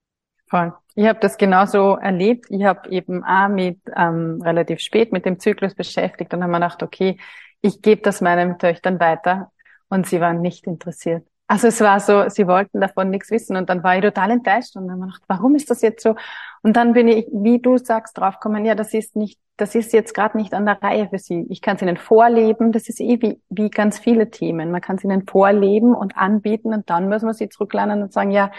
[0.47, 0.73] Voll.
[0.95, 2.47] Ich habe das genauso erlebt.
[2.49, 6.59] Ich habe eben auch mit ähm, relativ spät mit dem Zyklus beschäftigt und habe mir
[6.59, 7.17] gedacht, okay,
[7.61, 9.51] ich gebe das meinen Töchtern weiter
[9.89, 11.28] und sie waren nicht interessiert.
[11.51, 14.75] Also es war so, sie wollten davon nichts wissen und dann war ich total enttäuscht
[14.75, 16.15] und dann habe ich gedacht, warum ist das jetzt so?
[16.61, 20.13] Und dann bin ich, wie du sagst, draufgekommen, ja, das ist nicht, das ist jetzt
[20.13, 21.47] gerade nicht an der Reihe für sie.
[21.49, 24.69] Ich kann es ihnen vorleben, das ist eh wie, wie ganz viele Themen.
[24.69, 28.29] Man kann es ihnen vorleben und anbieten und dann müssen wir sie zurücklernen und sagen,
[28.29, 28.51] ja,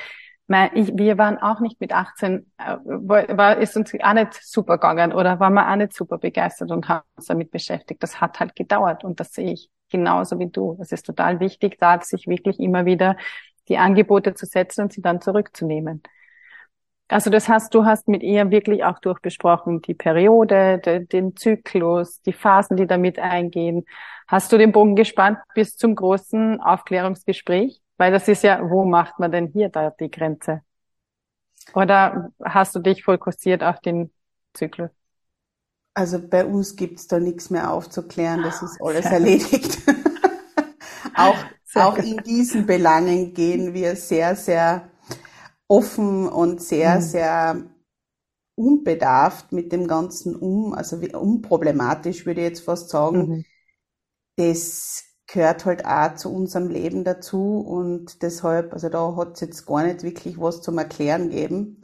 [0.49, 4.79] mein, ich, wir waren auch nicht mit 18, äh, war, ist uns auch nicht super
[4.79, 8.03] gegangen oder waren wir auch nicht super begeistert und haben uns damit beschäftigt.
[8.03, 10.77] Das hat halt gedauert und das sehe ich genauso wie du.
[10.81, 13.17] Es ist total wichtig, da sich wirklich immer wieder
[13.69, 16.03] die Angebote zu setzen und sie dann zurückzunehmen.
[17.09, 22.23] Also das heißt, du hast mit ihr wirklich auch durchbesprochen, die Periode, de, den Zyklus,
[22.23, 23.85] die Phasen, die damit eingehen.
[24.29, 27.83] Hast du den Bogen gespannt bis zum großen Aufklärungsgespräch?
[27.97, 30.63] Weil das ist ja, wo macht man denn hier da die Grenze?
[31.75, 34.13] Oder hast du dich fokussiert auf den
[34.55, 34.91] Zyklus?
[36.01, 39.83] Also bei uns gibt's da nichts mehr aufzuklären, das ist alles sehr erledigt.
[41.15, 41.37] auch,
[41.75, 44.89] auch in diesen Belangen gehen wir sehr, sehr
[45.69, 47.03] offen und sehr, mhm.
[47.03, 47.65] sehr
[48.55, 53.29] unbedarft mit dem Ganzen um, also unproblematisch würde ich jetzt fast sagen.
[53.29, 53.45] Mhm.
[54.37, 59.67] Das gehört halt auch zu unserem Leben dazu und deshalb, also da hat es jetzt
[59.67, 61.83] gar nicht wirklich was zum Erklären geben.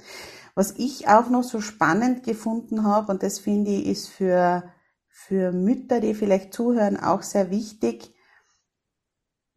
[0.57, 4.65] Was ich auch noch so spannend gefunden habe, und das finde ich ist für,
[5.07, 8.15] für Mütter, die vielleicht zuhören, auch sehr wichtig,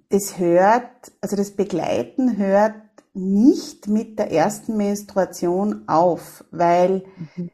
[0.10, 2.76] das hört, also das Begleiten hört
[3.14, 7.50] nicht mit der ersten Menstruation auf, weil mhm.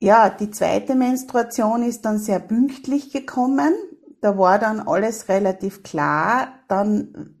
[0.00, 3.72] ja, die zweite Menstruation ist dann sehr pünktlich gekommen.
[4.20, 6.60] Da war dann alles relativ klar.
[6.68, 7.39] Dann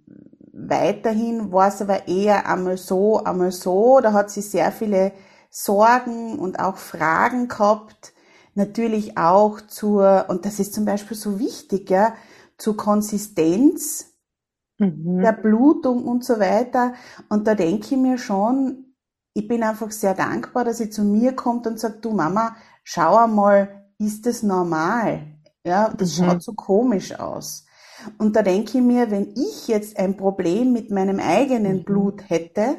[0.68, 4.00] weiterhin war es aber eher einmal so, einmal so.
[4.00, 5.12] Da hat sie sehr viele
[5.50, 8.12] Sorgen und auch Fragen gehabt.
[8.54, 12.14] Natürlich auch zur, und das ist zum Beispiel so wichtig, ja,
[12.58, 14.12] zur Konsistenz
[14.78, 15.20] mhm.
[15.20, 16.94] der Blutung und so weiter.
[17.28, 18.94] Und da denke ich mir schon,
[19.34, 23.16] ich bin einfach sehr dankbar, dass sie zu mir kommt und sagt, du Mama, schau
[23.16, 25.22] einmal, ist das normal?
[25.64, 26.24] Ja, das mhm.
[26.24, 27.66] schaut so komisch aus.
[28.18, 31.84] Und da denke ich mir, wenn ich jetzt ein Problem mit meinem eigenen mhm.
[31.84, 32.76] Blut hätte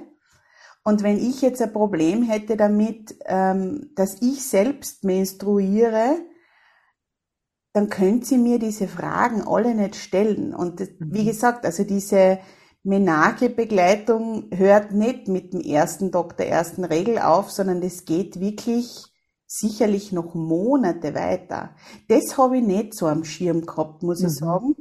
[0.84, 6.18] und wenn ich jetzt ein Problem hätte damit, ähm, dass ich selbst menstruiere,
[7.74, 10.54] dann könnte sie mir diese Fragen alle nicht stellen.
[10.56, 11.26] Und wie mhm.
[11.26, 12.40] gesagt, also diese
[12.84, 19.06] Menage-Begleitung hört nicht mit dem ersten Tag der ersten Regel auf, sondern das geht wirklich
[19.46, 21.76] sicherlich noch Monate weiter.
[22.08, 24.28] Das habe ich nicht so am Schirm gehabt, muss mhm.
[24.28, 24.76] ich sagen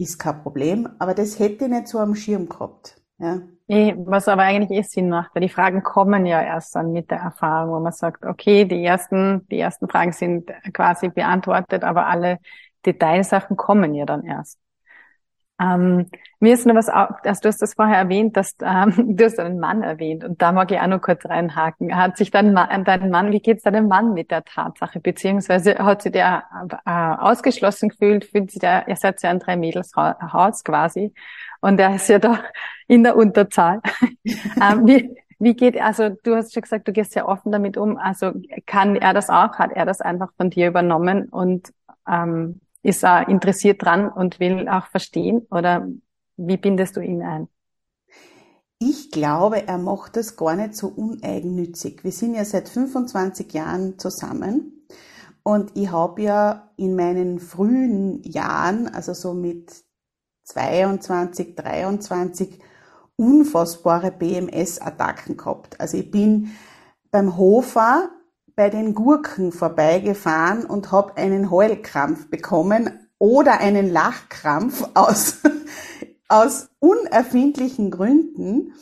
[0.00, 2.96] ist kein Problem, aber das hätte ich nicht so am Schirm gehabt.
[3.18, 3.42] Ja.
[3.68, 7.18] Was aber eigentlich eh Sinn macht, weil die Fragen kommen ja erst dann mit der
[7.18, 12.38] Erfahrung, wo man sagt, okay, die ersten, die ersten Fragen sind quasi beantwortet, aber alle
[12.84, 14.58] Detailsachen kommen ja dann erst.
[15.60, 16.06] Ähm,
[16.38, 19.60] mir ist nur was, also du hast das vorher erwähnt, dass ähm, du hast einen
[19.60, 21.94] Mann erwähnt und da mag ich auch noch kurz reinhaken.
[21.94, 26.02] Hat sich dein Mann, dein Mann, wie geht's deinem Mann mit der Tatsache, beziehungsweise hat
[26.02, 26.44] sich der
[26.86, 31.12] äh, ausgeschlossen gefühlt, fühlt sich der, ihr seid ja ein drei Mädels Haus quasi
[31.60, 32.42] und er ist ja da
[32.86, 33.80] in der Unterzahl.
[34.24, 37.98] ähm, wie, wie geht, also du hast schon gesagt, du gehst ja offen damit um,
[37.98, 38.32] also
[38.66, 41.72] kann er das auch, hat er das einfach von dir übernommen und
[42.08, 45.86] ähm, ist er interessiert dran und will auch verstehen oder
[46.36, 47.48] wie bindest du ihn ein?
[48.78, 52.02] Ich glaube, er macht das gar nicht so uneigennützig.
[52.02, 54.86] Wir sind ja seit 25 Jahren zusammen
[55.42, 59.84] und ich habe ja in meinen frühen Jahren, also so mit
[60.44, 62.58] 22, 23,
[63.16, 65.78] unfassbare BMS-Attacken gehabt.
[65.78, 66.52] Also ich bin
[67.10, 68.10] beim Hofer
[68.56, 75.38] bei den Gurken vorbeigefahren und habe einen Heulkrampf bekommen oder einen Lachkrampf aus,
[76.28, 78.72] aus unerfindlichen Gründen,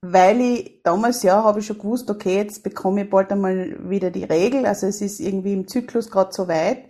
[0.00, 4.10] weil ich damals ja habe ich schon gewusst, okay, jetzt bekomme ich bald einmal wieder
[4.10, 6.88] die Regel, also es ist irgendwie im Zyklus gerade so weit.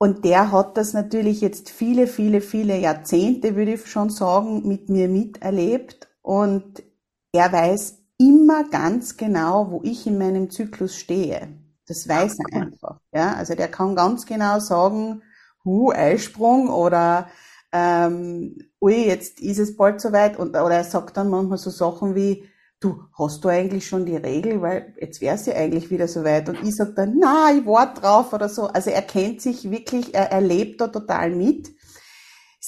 [0.00, 4.88] Und der hat das natürlich jetzt viele, viele, viele Jahrzehnte, würde ich schon sagen, mit
[4.88, 6.08] mir miterlebt.
[6.22, 6.84] Und
[7.32, 11.48] er weiß immer ganz genau, wo ich in meinem Zyklus stehe.
[11.86, 13.00] Das weiß er einfach.
[13.12, 15.22] Ja, also der kann ganz genau sagen,
[15.64, 17.28] hu, Eisprung oder
[17.72, 20.38] ähm, ui, jetzt ist es bald soweit.
[20.38, 22.44] Und, oder er sagt dann manchmal so Sachen wie,
[22.80, 26.48] du, hast du eigentlich schon die Regel, weil jetzt wäre sie eigentlich wieder soweit.
[26.48, 28.66] Und ich sag dann, na, ich warte drauf oder so.
[28.66, 31.70] Also er kennt sich wirklich, er, er lebt da total mit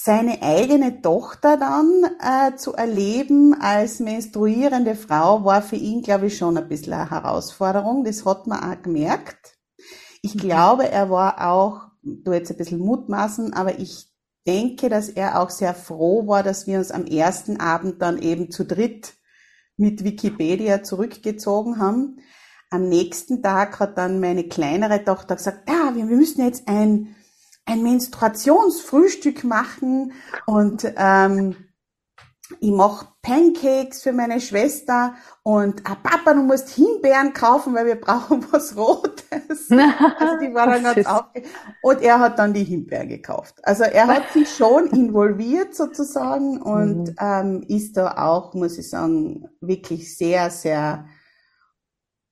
[0.02, 6.38] seine eigene Tochter dann äh, zu erleben als menstruierende Frau war für ihn, glaube ich,
[6.38, 8.04] schon ein bisschen eine Herausforderung.
[8.04, 9.58] Das hat man auch gemerkt.
[10.22, 10.38] Ich mhm.
[10.38, 14.08] glaube, er war auch, du jetzt ein bisschen mutmaßen, aber ich
[14.46, 18.50] denke, dass er auch sehr froh war, dass wir uns am ersten Abend dann eben
[18.50, 19.14] zu dritt
[19.76, 22.20] mit Wikipedia zurückgezogen haben.
[22.70, 27.14] Am nächsten Tag hat dann meine kleinere Tochter gesagt, ja, wir, wir müssen jetzt ein,
[27.66, 30.12] ein Menstruationsfrühstück machen
[30.46, 31.56] und ähm,
[32.58, 38.00] ich mache Pancakes für meine Schwester und ah, Papa, du musst Himbeeren kaufen, weil wir
[38.00, 39.20] brauchen was Rotes.
[39.70, 41.42] also die war dann ganz aufge
[41.82, 43.54] Und er hat dann die Himbeeren gekauft.
[43.62, 47.14] Also er hat sich schon involviert sozusagen und mhm.
[47.20, 51.06] ähm, ist da auch, muss ich sagen, wirklich sehr, sehr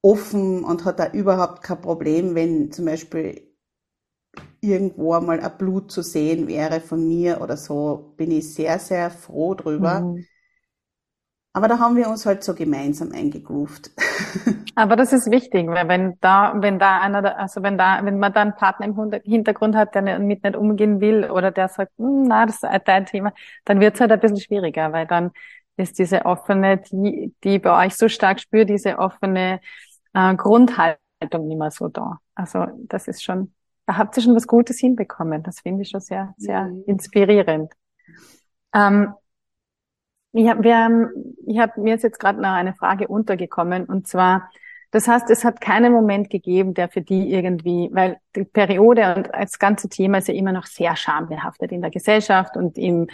[0.03, 3.48] offen und hat da überhaupt kein Problem, wenn zum Beispiel
[4.61, 9.11] irgendwo einmal ein Blut zu sehen wäre von mir oder so, bin ich sehr, sehr
[9.11, 10.01] froh drüber.
[10.01, 10.27] Mhm.
[11.53, 13.91] Aber da haben wir uns halt so gemeinsam eingegroovt.
[14.75, 18.33] Aber das ist wichtig, weil wenn da, wenn da einer, also wenn da, wenn man
[18.33, 22.25] da einen Partner im Hintergrund hat, der mit nicht umgehen will oder der sagt, hm,
[22.29, 23.33] na, das ist dein Thema,
[23.65, 25.33] dann wird es halt ein bisschen schwieriger, weil dann
[25.77, 29.61] ist diese offene, die, die bei euch so stark spürt, diese offene
[30.15, 32.21] äh, Grundhaltung nicht mehr so da.
[32.35, 33.53] Also das ist schon
[33.89, 35.43] da habt ihr schon was Gutes hinbekommen.
[35.43, 36.85] Das finde ich schon sehr, sehr mhm.
[36.87, 37.73] inspirierend.
[38.75, 39.15] Ähm,
[40.33, 41.11] ich habe
[41.57, 44.51] hab, mir ist jetzt gerade noch eine Frage untergekommen und zwar,
[44.91, 49.31] das heißt, es hat keinen Moment gegeben, der für die irgendwie, weil die Periode und
[49.33, 53.07] das ganze Thema ist ja immer noch sehr schambehaftet in der Gesellschaft und im,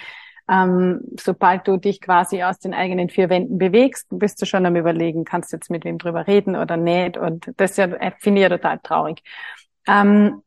[0.51, 4.75] ähm, sobald du dich quasi aus den eigenen vier Wänden bewegst, bist du schon am
[4.75, 7.87] überlegen, kannst du jetzt mit wem drüber reden oder nicht und das ja,
[8.19, 9.23] finde ich ja total traurig.
[9.87, 10.43] Ähm,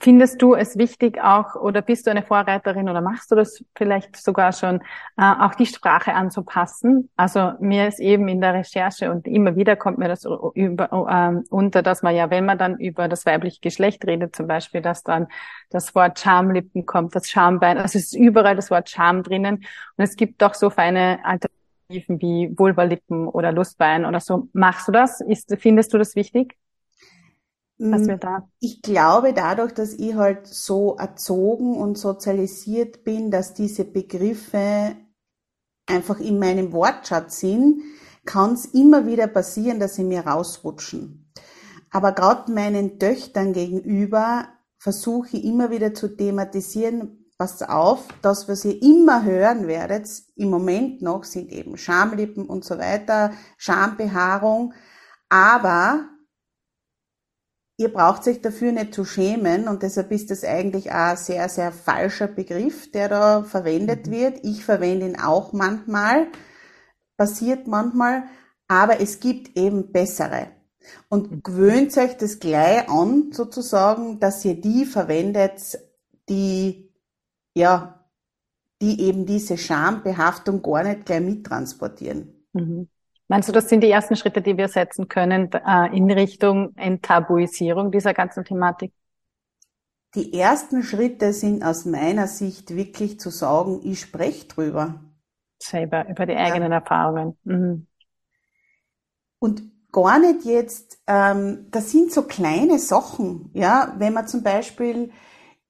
[0.00, 4.16] Findest du es wichtig auch oder bist du eine Vorreiterin oder machst du das vielleicht
[4.16, 4.80] sogar schon,
[5.16, 7.10] äh, auch die Sprache anzupassen?
[7.16, 11.42] Also mir ist eben in der Recherche und immer wieder kommt mir das über, äh,
[11.50, 15.02] unter, dass man ja, wenn man dann über das weibliche Geschlecht redet, zum Beispiel, dass
[15.02, 15.26] dann
[15.70, 20.04] das Wort Schamlippen kommt, das Schambein, also es ist überall das Wort Scham drinnen und
[20.04, 24.48] es gibt doch so feine Alternativen wie Vulvalippen oder Lustbein oder so.
[24.52, 25.20] Machst du das?
[25.20, 26.56] Ist, findest du das wichtig?
[27.78, 28.48] Was wir mm, da.
[28.60, 34.96] Ich glaube, dadurch, dass ich halt so erzogen und sozialisiert bin, dass diese Begriffe
[35.86, 37.82] einfach in meinem Wortschatz sind,
[38.24, 41.30] kann es immer wieder passieren, dass sie mir rausrutschen.
[41.90, 48.64] Aber gerade meinen Töchtern gegenüber versuche ich immer wieder zu thematisieren, pass auf, das, was
[48.64, 54.72] ihr immer hören werdet, im Moment noch, sind eben Schamlippen und so weiter, Schambehaarung,
[55.28, 56.08] aber
[57.76, 61.72] Ihr braucht sich dafür nicht zu schämen und deshalb ist das eigentlich ein sehr, sehr
[61.72, 64.12] falscher Begriff, der da verwendet mhm.
[64.12, 64.44] wird.
[64.44, 66.28] Ich verwende ihn auch manchmal,
[67.16, 68.24] passiert manchmal,
[68.68, 70.48] aber es gibt eben bessere.
[71.08, 71.42] Und mhm.
[71.42, 75.78] gewöhnt euch das gleich an, sozusagen, dass ihr die verwendet,
[76.28, 76.92] die,
[77.54, 78.06] ja,
[78.80, 82.46] die eben diese Schambehaftung gar nicht gleich mittransportieren.
[82.52, 82.88] Mhm.
[83.28, 87.90] Meinst du, das sind die ersten Schritte, die wir setzen können äh, in Richtung Enttabuisierung
[87.90, 88.92] dieser ganzen Thematik?
[90.14, 95.00] Die ersten Schritte sind aus meiner Sicht wirklich zu sagen, ich spreche drüber.
[95.58, 96.78] Selber, über die eigenen ja.
[96.78, 97.36] Erfahrungen.
[97.44, 97.86] Mhm.
[99.38, 105.10] Und gar nicht jetzt, ähm, das sind so kleine Sachen, ja, wenn man zum Beispiel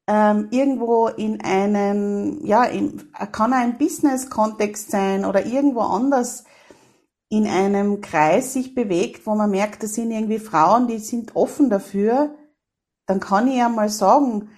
[0.06, 6.44] ähm, irgendwo in einem, ja, in, kann ein Business-Kontext sein oder irgendwo anders
[7.36, 11.68] in einem Kreis sich bewegt, wo man merkt, das sind irgendwie Frauen, die sind offen
[11.68, 12.36] dafür,
[13.06, 14.50] dann kann ich ja mal sagen,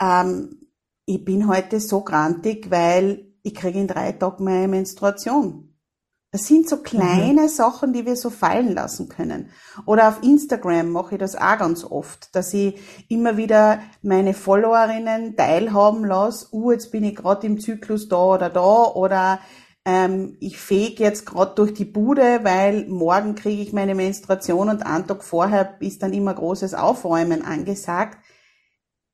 [0.00, 0.68] ähm,
[1.06, 5.74] ich bin heute so grantig, weil ich kriege in drei Tagen meine Menstruation.
[6.30, 7.48] Das sind so kleine mhm.
[7.48, 9.48] Sachen, die wir so fallen lassen können.
[9.86, 15.36] Oder auf Instagram mache ich das auch ganz oft, dass ich immer wieder meine Followerinnen
[15.36, 19.40] teilhaben lasse, uh, jetzt bin ich gerade im Zyklus da oder da oder
[19.88, 24.84] ähm, ich fege jetzt gerade durch die Bude, weil morgen kriege ich meine Menstruation und
[24.84, 28.18] einen Tag vorher ist dann immer großes Aufräumen angesagt.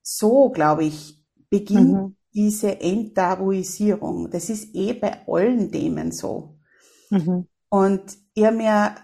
[0.03, 2.17] So, glaube ich, beginnt mhm.
[2.35, 4.33] diese Enttabuisierung.
[4.33, 6.59] Das ist eh bei allen Themen so.
[7.09, 7.47] Mhm.
[7.69, 8.97] Und ich habe mir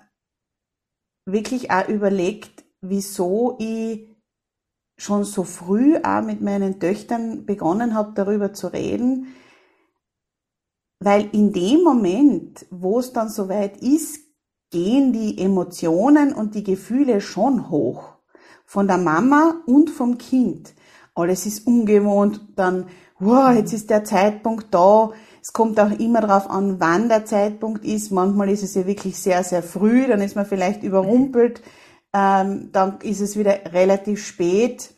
[1.25, 4.09] wirklich auch überlegt, wieso ich
[4.97, 9.29] schon so früh auch mit meinen Töchtern begonnen habe, darüber zu reden,
[11.01, 14.21] weil in dem Moment, wo es dann soweit ist,
[14.71, 18.17] gehen die Emotionen und die Gefühle schon hoch.
[18.67, 20.75] Von der Mama und vom Kind.
[21.15, 22.87] Alles ist ungewohnt, dann,
[23.19, 25.11] wow, jetzt ist der Zeitpunkt da.
[25.43, 28.13] Es kommt auch immer darauf an, wann der Zeitpunkt ist.
[28.13, 31.63] Manchmal ist es ja wirklich sehr, sehr früh, dann ist man vielleicht überrumpelt.
[32.13, 34.95] Ähm, dann ist es wieder relativ spät.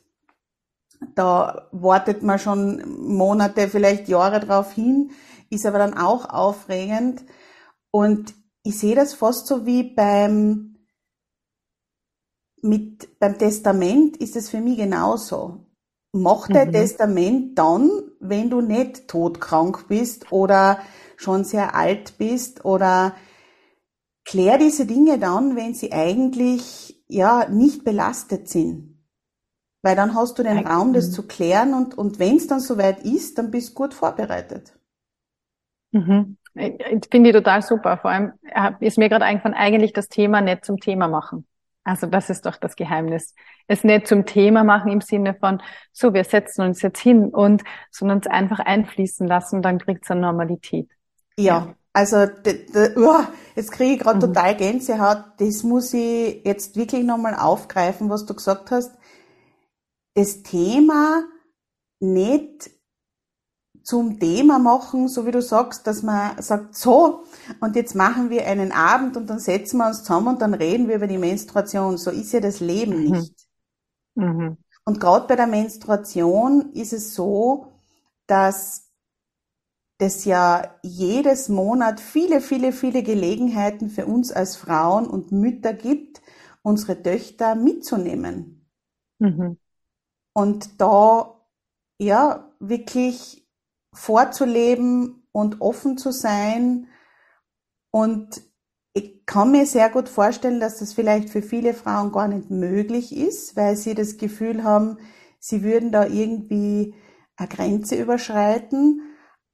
[1.14, 5.10] Da wartet man schon Monate, vielleicht Jahre drauf hin,
[5.52, 7.22] ist aber dann auch aufregend.
[7.90, 10.76] Und ich sehe das fast so wie beim,
[12.62, 15.66] mit, beim Testament ist es für mich genauso.
[16.12, 16.72] Mach dein mhm.
[16.72, 17.90] Testament dann,
[18.20, 20.78] wenn du nicht todkrank bist oder
[21.16, 23.14] schon sehr alt bist oder
[24.24, 28.92] klär diese Dinge dann, wenn sie eigentlich ja nicht belastet sind.
[29.82, 30.66] Weil dann hast du den.
[30.66, 33.94] Raum, das zu klären und, und wenn es dann soweit ist, dann bist du gut
[33.94, 34.78] vorbereitet.
[35.92, 36.36] Mhm.
[36.54, 37.96] Ich finde ich total super.
[37.96, 38.32] Vor allem
[38.80, 41.46] ist mir gerade eingefallen, eigentlich das Thema nicht zum Thema machen.
[41.84, 43.34] Also das ist doch das Geheimnis.
[43.66, 45.62] Es nicht zum Thema machen im Sinne von,
[45.92, 50.10] so, wir setzen uns jetzt hin und, sondern es einfach einfließen lassen, dann kriegt es
[50.10, 50.88] eine Normalität.
[51.36, 53.24] Ja, also uh,
[53.56, 54.32] jetzt kriege ich gerade mhm.
[54.32, 55.24] total Gänsehaut.
[55.38, 58.96] Das muss ich jetzt wirklich nochmal aufgreifen, was du gesagt hast.
[60.14, 61.24] Das Thema
[61.98, 62.70] nicht
[63.82, 67.24] zum Thema machen, so wie du sagst, dass man sagt, so,
[67.60, 70.88] und jetzt machen wir einen Abend und dann setzen wir uns zusammen und dann reden
[70.88, 71.96] wir über die Menstruation.
[71.98, 73.10] So ist ja das Leben mhm.
[73.10, 73.34] nicht.
[74.14, 74.56] Mhm.
[74.84, 77.72] Und gerade bei der Menstruation ist es so,
[78.26, 78.90] dass
[79.98, 86.20] es ja jedes Monat viele, viele, viele Gelegenheiten für uns als Frauen und Mütter gibt,
[86.62, 88.68] unsere Töchter mitzunehmen.
[89.18, 89.58] Mhm.
[90.32, 91.40] Und da,
[91.98, 93.41] ja, wirklich
[93.92, 96.88] vorzuleben und offen zu sein.
[97.90, 98.42] Und
[98.94, 103.16] ich kann mir sehr gut vorstellen, dass das vielleicht für viele Frauen gar nicht möglich
[103.16, 104.98] ist, weil sie das Gefühl haben,
[105.38, 106.94] sie würden da irgendwie
[107.36, 109.02] eine Grenze überschreiten.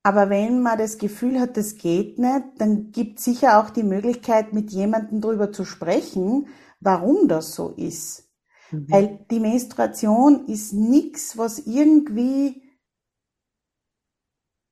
[0.03, 4.53] Aber wenn man das Gefühl hat, das geht nicht, dann gibt sicher auch die Möglichkeit,
[4.53, 6.49] mit jemandem darüber zu sprechen,
[6.81, 8.29] warum das so ist.
[8.71, 8.87] Mhm.
[8.89, 12.68] Weil die Menstruation ist nichts, was irgendwie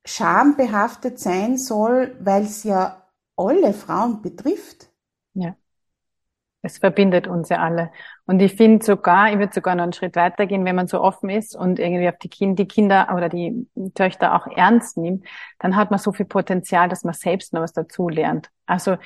[0.07, 3.03] schambehaftet sein soll, weil es ja
[3.37, 4.89] alle Frauen betrifft.
[5.35, 5.57] Ja.
[6.63, 7.93] Es verbindet uns ja alle.
[8.25, 11.29] Und ich finde sogar, ich würde sogar noch einen Schritt weitergehen, wenn man so offen
[11.29, 15.27] ist und irgendwie auf die, kind, die Kinder oder die Töchter auch ernst nimmt,
[15.59, 18.51] dann hat man so viel Potenzial, dass man selbst noch was dazu lernt.
[18.65, 18.97] Also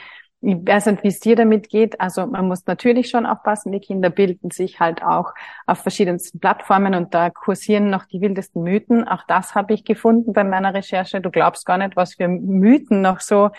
[0.43, 2.01] ich weiß nicht, wie es dir damit geht.
[2.01, 5.34] Also man muss natürlich schon aufpassen, die Kinder bilden sich halt auch
[5.66, 9.07] auf verschiedensten Plattformen und da kursieren noch die wildesten Mythen.
[9.07, 11.20] Auch das habe ich gefunden bei meiner Recherche.
[11.20, 13.51] Du glaubst gar nicht, was für Mythen noch so.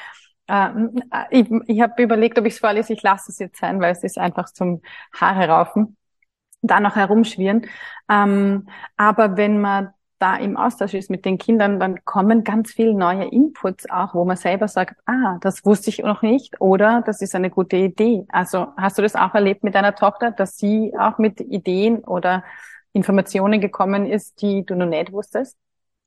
[0.47, 0.69] Äh,
[1.29, 2.93] ich ich habe überlegt, ob ich es vorlese.
[2.93, 4.81] Ich lasse es jetzt sein, weil es ist einfach zum
[5.13, 5.97] Haare raufen
[6.61, 7.67] da noch herumschwirren.
[8.09, 8.67] Ähm,
[8.97, 13.25] aber wenn man da im Austausch ist mit den Kindern, dann kommen ganz viele neue
[13.25, 17.33] Inputs auch, wo man selber sagt, ah, das wusste ich noch nicht oder das ist
[17.35, 18.25] eine gute Idee.
[18.29, 22.43] Also hast du das auch erlebt mit deiner Tochter, dass sie auch mit Ideen oder
[22.93, 25.57] Informationen gekommen ist, die du noch nicht wusstest?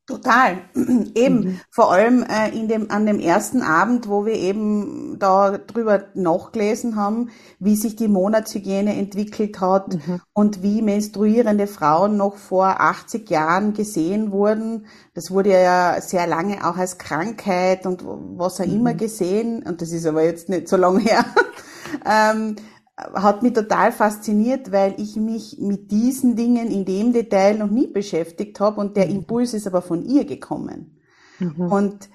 [0.07, 0.59] Total.
[1.14, 1.61] eben, mhm.
[1.70, 6.96] vor allem äh, in dem, an dem ersten Abend, wo wir eben da drüber nachgelesen
[6.96, 10.20] haben, wie sich die Monatshygiene entwickelt hat mhm.
[10.34, 14.86] und wie menstruierende Frauen noch vor 80 Jahren gesehen wurden.
[15.14, 18.74] Das wurde ja sehr lange auch als Krankheit und was auch mhm.
[18.74, 21.24] immer gesehen, und das ist aber jetzt nicht so lange her.
[22.05, 22.57] ähm,
[22.97, 27.88] hat mich total fasziniert, weil ich mich mit diesen Dingen in dem Detail noch nie
[27.88, 29.16] beschäftigt habe und der mhm.
[29.16, 31.01] Impuls ist aber von ihr gekommen.
[31.40, 31.72] Mhm.
[31.72, 32.09] Und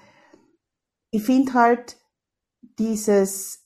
[1.11, 1.97] ich finde halt
[2.77, 3.65] dieses,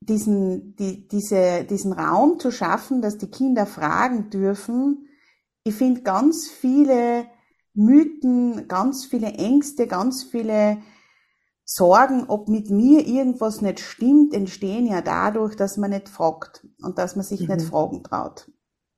[0.00, 5.08] diesen, die, diese, diesen Raum zu schaffen, dass die Kinder fragen dürfen.
[5.64, 7.26] Ich finde ganz viele
[7.74, 10.78] Mythen, ganz viele Ängste, ganz viele
[11.64, 16.98] Sorgen, ob mit mir irgendwas nicht stimmt, entstehen ja dadurch, dass man nicht fragt und
[16.98, 17.54] dass man sich mhm.
[17.54, 18.50] nicht fragen traut.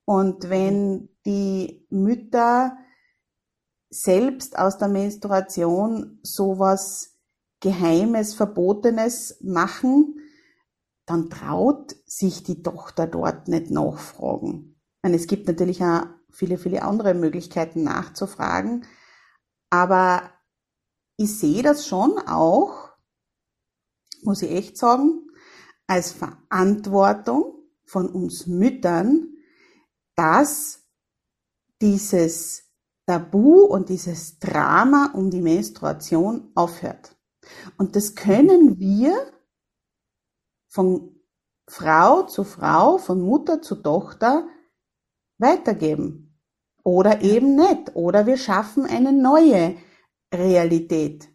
[0.07, 2.77] Und wenn die Mütter
[3.91, 7.19] selbst aus der Menstruation sowas
[7.61, 10.21] Geheimes, Verbotenes machen,
[11.07, 14.81] dann traut sich die Tochter dort nicht nachfragen.
[15.03, 18.85] Und es gibt natürlich auch viele, viele andere Möglichkeiten nachzufragen,
[19.71, 20.31] aber
[21.17, 22.91] ich sehe das schon auch,
[24.23, 25.29] muss ich echt sagen,
[25.87, 27.55] als Verantwortung
[27.85, 29.35] von uns Müttern,
[30.17, 30.85] dass
[31.81, 32.65] dieses
[33.07, 37.17] Tabu und dieses Drama um die Menstruation aufhört.
[37.77, 39.15] Und das können wir
[40.69, 41.15] von
[41.69, 44.49] Frau zu Frau, von Mutter zu Tochter
[45.39, 46.41] weitergeben.
[46.83, 47.95] Oder eben nicht.
[47.95, 49.77] Oder wir schaffen eine neue
[50.39, 51.29] Realität.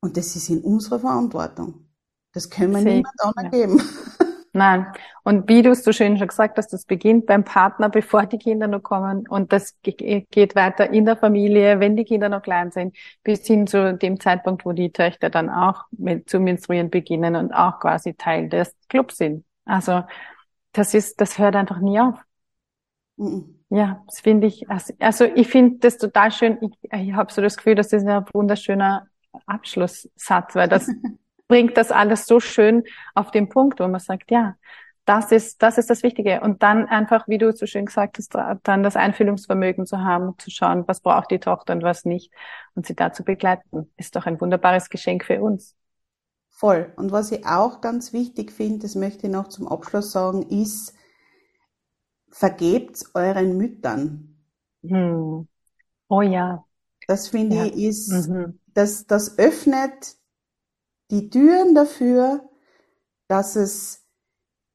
[0.00, 1.86] Und das ist in unserer Verantwortung.
[2.32, 3.82] Das können wir Sehr, niemand anderem geben.
[4.54, 4.86] Nein.
[5.22, 8.38] Und wie du es so schön schon gesagt hast, das beginnt beim Partner, bevor die
[8.38, 9.26] Kinder noch kommen.
[9.26, 13.66] Und das geht weiter in der Familie, wenn die Kinder noch klein sind, bis hin
[13.66, 18.14] zu dem Zeitpunkt, wo die Töchter dann auch mit, zu menstruieren beginnen und auch quasi
[18.14, 19.44] Teil des Clubs sind.
[19.64, 20.02] Also,
[20.72, 22.18] das ist, das hört einfach nie auf.
[23.16, 23.58] Mhm.
[23.70, 26.58] Ja, das finde ich, also, also ich finde das total schön.
[26.60, 29.06] Ich, ich habe so das Gefühl, das ist ein wunderschöner
[29.46, 30.88] Abschlusssatz, weil das
[31.48, 32.84] bringt das alles so schön
[33.14, 34.56] auf den Punkt, wo man sagt, ja,
[35.04, 36.40] das ist, das ist das Wichtige.
[36.40, 40.50] Und dann einfach, wie du so schön gesagt hast, dann das Einfühlungsvermögen zu haben, zu
[40.50, 42.32] schauen, was braucht die Tochter und was nicht
[42.74, 45.74] und sie da zu begleiten, ist doch ein wunderbares Geschenk für uns.
[46.50, 46.92] Voll.
[46.96, 50.94] Und was ich auch ganz wichtig finde, das möchte ich noch zum Abschluss sagen, ist,
[52.32, 54.36] vergebt euren Müttern.
[54.82, 55.46] Hm.
[56.08, 56.64] Oh ja.
[57.06, 57.64] Das finde ja.
[57.66, 58.58] ich ist, mhm.
[58.74, 60.16] das, das öffnet
[61.10, 62.48] die Türen dafür,
[63.28, 64.04] dass es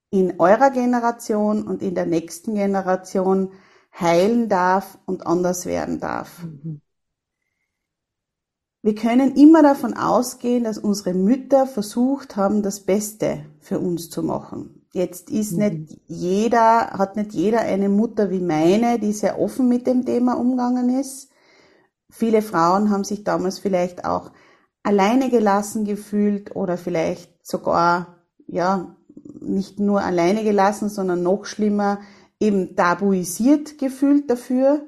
[0.10, 3.52] in eurer Generation und in der nächsten Generation
[4.00, 6.44] heilen darf und anders werden darf.
[6.44, 6.82] Mhm.
[8.84, 14.24] Wir können immer davon ausgehen, dass unsere Mütter versucht haben, das Beste für uns zu
[14.24, 14.77] machen.
[14.98, 15.60] Jetzt ist mhm.
[15.60, 20.34] nicht jeder, hat nicht jeder eine Mutter wie meine, die sehr offen mit dem Thema
[20.34, 21.30] umgegangen ist.
[22.10, 24.32] Viele Frauen haben sich damals vielleicht auch
[24.82, 28.96] alleine gelassen gefühlt oder vielleicht sogar, ja,
[29.40, 32.00] nicht nur alleine gelassen, sondern noch schlimmer,
[32.40, 34.88] eben tabuisiert gefühlt dafür.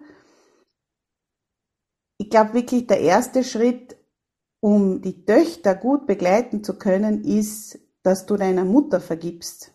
[2.17, 3.95] Ich glaube wirklich, der erste Schritt,
[4.59, 9.71] um die Töchter gut begleiten zu können, ist, dass du deiner Mutter vergibst,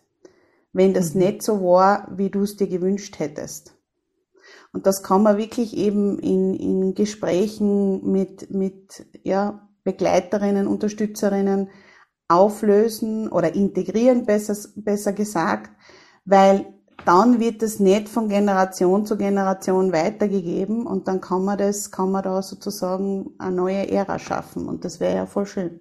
[0.75, 1.21] wenn das mhm.
[1.21, 3.73] nicht so war, wie du es dir gewünscht hättest.
[4.73, 11.69] Und das kann man wirklich eben in, in Gesprächen mit, mit ja, Begleiterinnen, Unterstützerinnen
[12.27, 15.71] auflösen oder integrieren, besser, besser gesagt,
[16.25, 16.65] weil
[17.05, 22.11] dann wird es nicht von Generation zu Generation weitergegeben und dann kann man das, kann
[22.11, 25.79] man da sozusagen eine neue Ära schaffen und das wäre ja voll schön.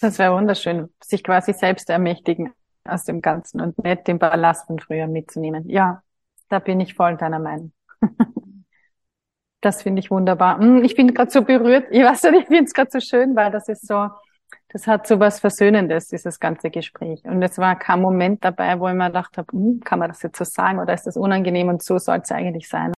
[0.00, 2.52] Das wäre wunderschön, sich quasi selbst ermächtigen
[2.84, 5.68] aus dem Ganzen und nicht den Ballast von früher mitzunehmen.
[5.68, 6.02] Ja,
[6.48, 7.72] da bin ich voll deiner Meinung.
[9.62, 10.58] Das finde ich wunderbar.
[10.58, 11.86] Hm, ich bin gerade so berührt.
[11.92, 14.08] Ich weiß nicht, ich finde es gerade so schön, weil das ist so,
[14.70, 17.22] das hat so was Versöhnendes, dieses ganze Gespräch.
[17.24, 20.20] Und es war kein Moment dabei, wo ich mir gedacht habe, hm, kann man das
[20.22, 22.92] jetzt so sagen oder ist das unangenehm und so soll es eigentlich sein.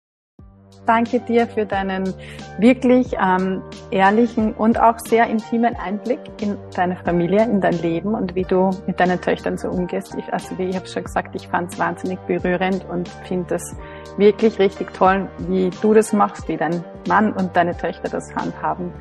[0.84, 2.12] Danke dir für deinen
[2.58, 3.62] wirklich ähm,
[3.92, 8.70] ehrlichen und auch sehr intimen Einblick in deine Familie, in dein Leben und wie du
[8.88, 10.14] mit deinen Töchtern so umgehst.
[10.18, 13.76] Ich, also wie ich habe schon gesagt, ich fand es wahnsinnig berührend und finde das
[14.16, 18.92] wirklich richtig toll, wie du das machst, wie dein Mann und deine Töchter das handhaben.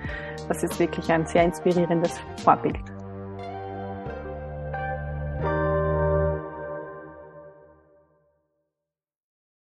[0.47, 2.90] Das ist wirklich ein sehr inspirierendes Vorbild.